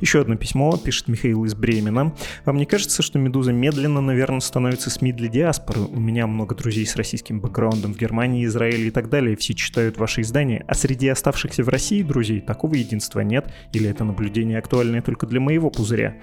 Еще 0.00 0.20
одно 0.20 0.36
письмо 0.36 0.76
пишет 0.76 1.08
Михаил 1.08 1.44
из 1.44 1.54
Бремена. 1.54 2.14
Вам 2.44 2.56
не 2.56 2.66
кажется, 2.66 3.02
что 3.02 3.18
«Медуза» 3.18 3.52
медленно, 3.52 4.00
наверное, 4.00 4.40
становится 4.40 4.90
СМИ 4.90 5.12
для 5.12 5.28
диаспоры? 5.28 5.80
У 5.80 5.98
меня 5.98 6.26
много 6.26 6.54
друзей 6.54 6.86
с 6.86 6.96
российским 6.96 7.40
бэкграундом 7.40 7.94
в 7.94 7.98
Германии, 7.98 8.44
Израиле 8.44 8.88
и 8.88 8.90
так 8.90 9.08
далее. 9.08 9.36
Все 9.36 9.54
читают 9.54 9.98
ваши 9.98 10.20
издания. 10.20 10.64
А 10.68 10.74
среди 10.74 11.08
оставшихся 11.08 11.64
в 11.64 11.68
России 11.68 12.02
друзей 12.02 12.40
такого 12.40 12.74
единства 12.74 13.15
нет? 13.20 13.52
Или 13.72 13.88
это 13.88 14.04
наблюдение 14.04 14.58
актуальное 14.58 15.02
только 15.02 15.26
для 15.26 15.40
моего 15.40 15.70
пузыря? 15.70 16.16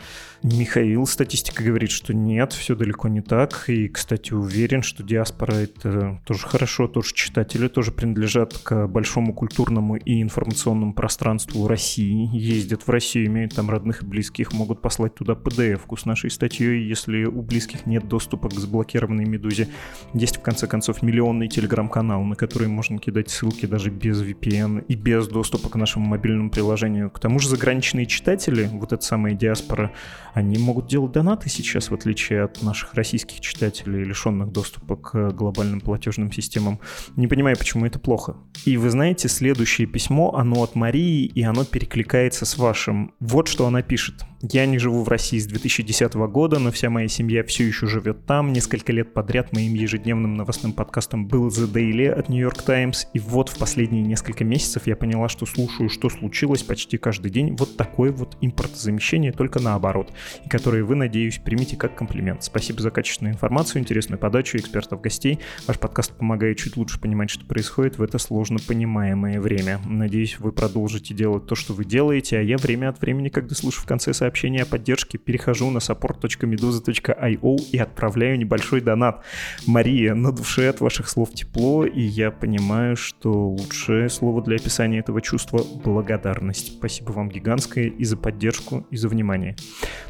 Михаил, 0.44 1.06
статистика 1.08 1.64
говорит, 1.64 1.90
что 1.90 2.14
нет, 2.14 2.52
все 2.52 2.76
далеко 2.76 3.08
не 3.08 3.22
так. 3.22 3.64
И, 3.70 3.88
кстати, 3.88 4.34
уверен, 4.34 4.84
что 4.84 5.02
диаспора— 5.02 5.54
это 5.54 6.20
тоже 6.26 6.46
хорошо, 6.46 6.90
тоже 6.90 7.14
читатели 7.14 7.70
тоже 7.70 7.94
принадлежат 7.94 8.58
к 8.58 8.88
большому 8.88 9.34
культурному 9.34 9.96
и 9.96 10.22
информационному 10.22 10.94
пространству 10.94 11.66
России. 11.66 12.30
Ездят 12.36 12.86
в 12.86 12.90
Россию, 12.90 13.28
имеют 13.28 13.56
там 13.56 13.70
родных 13.70 14.04
и 14.04 14.06
близких, 14.06 14.52
могут 14.52 14.82
послать 14.82 15.16
туда 15.16 15.32
PDF-ку 15.32 15.96
с 15.96 16.06
нашей 16.06 16.30
статьей, 16.30 16.90
если 16.90 17.24
у 17.24 17.42
близких 17.42 17.86
нет 17.86 18.10
доступа 18.10 18.50
к 18.50 18.54
заблокированной 18.54 19.24
«Медузе». 19.24 19.70
Есть, 20.14 20.40
в 20.40 20.42
конце 20.42 20.68
концов, 20.68 21.02
миллионный 21.02 21.48
телеграм-канал, 21.48 22.22
на 22.26 22.36
который 22.36 22.68
можно 22.68 22.98
кидать 22.98 23.30
ссылки 23.30 23.66
даже 23.66 23.92
без 23.92 24.22
VPN 24.22 24.84
и 24.90 24.96
без 24.96 25.30
доступа 25.30 25.70
к 25.70 25.76
нашему 25.78 26.06
мобильному 26.06 26.50
приложению. 26.50 27.10
К 27.12 27.20
тому 27.20 27.40
же 27.40 27.48
заграничные 27.48 28.08
читатели, 28.08 28.68
вот 28.74 28.92
эта 28.92 29.06
самая 29.06 29.36
диаспора, 29.36 29.94
они 30.34 30.58
могут 30.58 30.88
делать 30.88 31.12
донаты 31.12 31.50
сейчас, 31.50 31.90
в 31.90 31.94
отличие 31.94 32.44
от 32.44 32.62
наших 32.62 32.94
российских 32.96 33.40
читателей, 33.40 34.04
лишенных 34.04 34.52
доступа 34.52 34.96
к 34.96 35.32
глобальным 35.32 35.80
платежным 35.80 36.32
системам. 36.32 36.80
Не 37.16 37.28
понимаю, 37.28 37.58
почему 37.58 37.86
это 37.86 38.00
плохо. 38.00 38.36
И 38.66 38.78
вы 38.78 38.90
знаете, 38.90 39.28
следующее 39.28 39.88
письмо, 39.88 40.36
оно 40.36 40.64
от 40.64 40.76
Марии, 40.76 41.26
и 41.26 41.44
оно 41.44 41.66
перекликается 41.66 42.46
с 42.46 42.58
вашим. 42.58 43.14
Вот 43.20 43.48
что 43.48 43.68
она 43.68 43.82
пишет. 43.82 44.24
Я 44.52 44.66
не 44.66 44.78
живу 44.78 45.04
в 45.04 45.08
России 45.08 45.40
с 45.40 45.46
2010 45.46 46.16
года, 46.16 46.60
но 46.60 46.70
вся 46.70 46.90
моя 46.90 47.08
семья 47.08 47.46
все 47.46 47.66
еще 47.66 47.88
живет 47.88 48.26
там. 48.26 48.52
Несколько 48.52 48.92
лет 48.92 49.14
подряд 49.14 49.54
моим 49.54 49.74
ежедневным 49.74 50.34
новостным 50.34 50.74
подкастом 50.74 51.28
был 51.28 51.48
The 51.48 51.72
Daily 51.72 52.10
от 52.10 52.28
New 52.28 52.42
York 52.42 52.62
Times. 52.62 53.08
И 53.14 53.20
вот 53.20 53.48
в 53.48 53.58
последние 53.58 54.04
несколько 54.04 54.44
месяцев 54.44 54.86
я 54.86 54.98
поняла, 54.98 55.30
что 55.30 55.46
слушаю, 55.46 55.88
что 55.88 56.10
случилось 56.10 56.62
почти 56.62 56.98
каждый 56.98 57.32
день. 57.32 57.56
Вот 57.56 57.78
такое 57.78 58.12
вот 58.12 58.36
импортозамещение, 58.42 59.32
только 59.32 59.62
наоборот. 59.62 60.12
И 60.46 60.50
которые 60.50 60.84
вы, 60.84 60.96
надеюсь, 60.96 61.38
примите 61.38 61.78
как 61.78 61.96
комплимент. 61.96 62.44
Спасибо 62.44 62.82
за 62.82 62.92
качественную 62.92 63.36
информацию, 63.36 63.82
интересную 63.82 64.20
подачу 64.20 64.58
экспертов-гостей. 64.58 65.40
Ваш 65.68 65.80
подкаст 65.80 66.18
помогает 66.18 66.58
чуть 66.58 66.76
лучше 66.76 67.00
понимать, 67.00 67.30
что 67.30 67.46
происходит 67.46 67.98
в 67.98 68.04
это 68.04 68.18
сложно 68.18 68.60
понимаемое 68.68 69.40
время. 69.40 69.80
Надеюсь, 69.86 70.38
вы 70.38 70.52
продолжите 70.52 71.14
делать 71.14 71.46
то, 71.46 71.56
что 71.56 71.74
вы 71.74 71.86
делаете, 71.86 72.40
а 72.40 72.42
я 72.42 72.58
время 72.58 72.90
от 72.90 73.00
времени, 73.00 73.30
когда 73.30 73.56
слышу 73.56 73.80
в 73.80 73.86
конце 73.86 74.14
сообщения, 74.14 74.33
сообщения 74.34 74.64
о 74.64 74.66
поддержке, 74.66 75.20
перехожу 75.20 75.70
на 75.70 75.78
support.meduza.io 75.78 77.56
и 77.72 77.78
отправляю 77.78 78.40
небольшой 78.40 78.82
донат. 78.82 79.24
Мария, 79.68 80.16
на 80.16 80.32
душе 80.32 80.70
от 80.70 80.82
ваших 80.82 81.08
слов 81.08 81.32
тепло, 81.36 81.86
и 81.86 82.02
я 82.02 82.32
понимаю, 82.32 82.96
что 82.96 83.32
лучшее 83.32 84.10
слово 84.10 84.42
для 84.42 84.56
описания 84.56 85.00
этого 85.00 85.22
чувства— 85.22 85.62
благодарность. 85.86 86.78
Спасибо 86.78 87.12
вам 87.12 87.30
гигантское 87.30 87.86
и 87.86 88.04
за 88.06 88.18
поддержку, 88.18 88.88
и 88.90 88.98
за 88.98 89.08
внимание. 89.08 89.56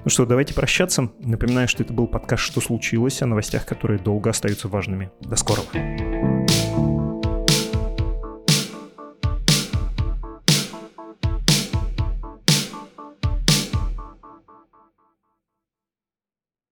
Ну 0.05 0.09
что, 0.09 0.25
давайте 0.25 0.53
прощаться. 0.53 1.11
Напоминаю, 1.19 1.67
что 1.67 1.83
это 1.83 1.91
был 1.91 2.07
подкаст 2.07 2.43
«Что 2.43 2.61
случилось?» 2.61 3.21
о 3.21 3.25
новостях, 3.25 3.65
которые 3.65 3.99
долго 3.99 4.29
остаются 4.29 4.69
важными. 4.69 5.11
До 5.19 5.35
скорого. 5.35 5.67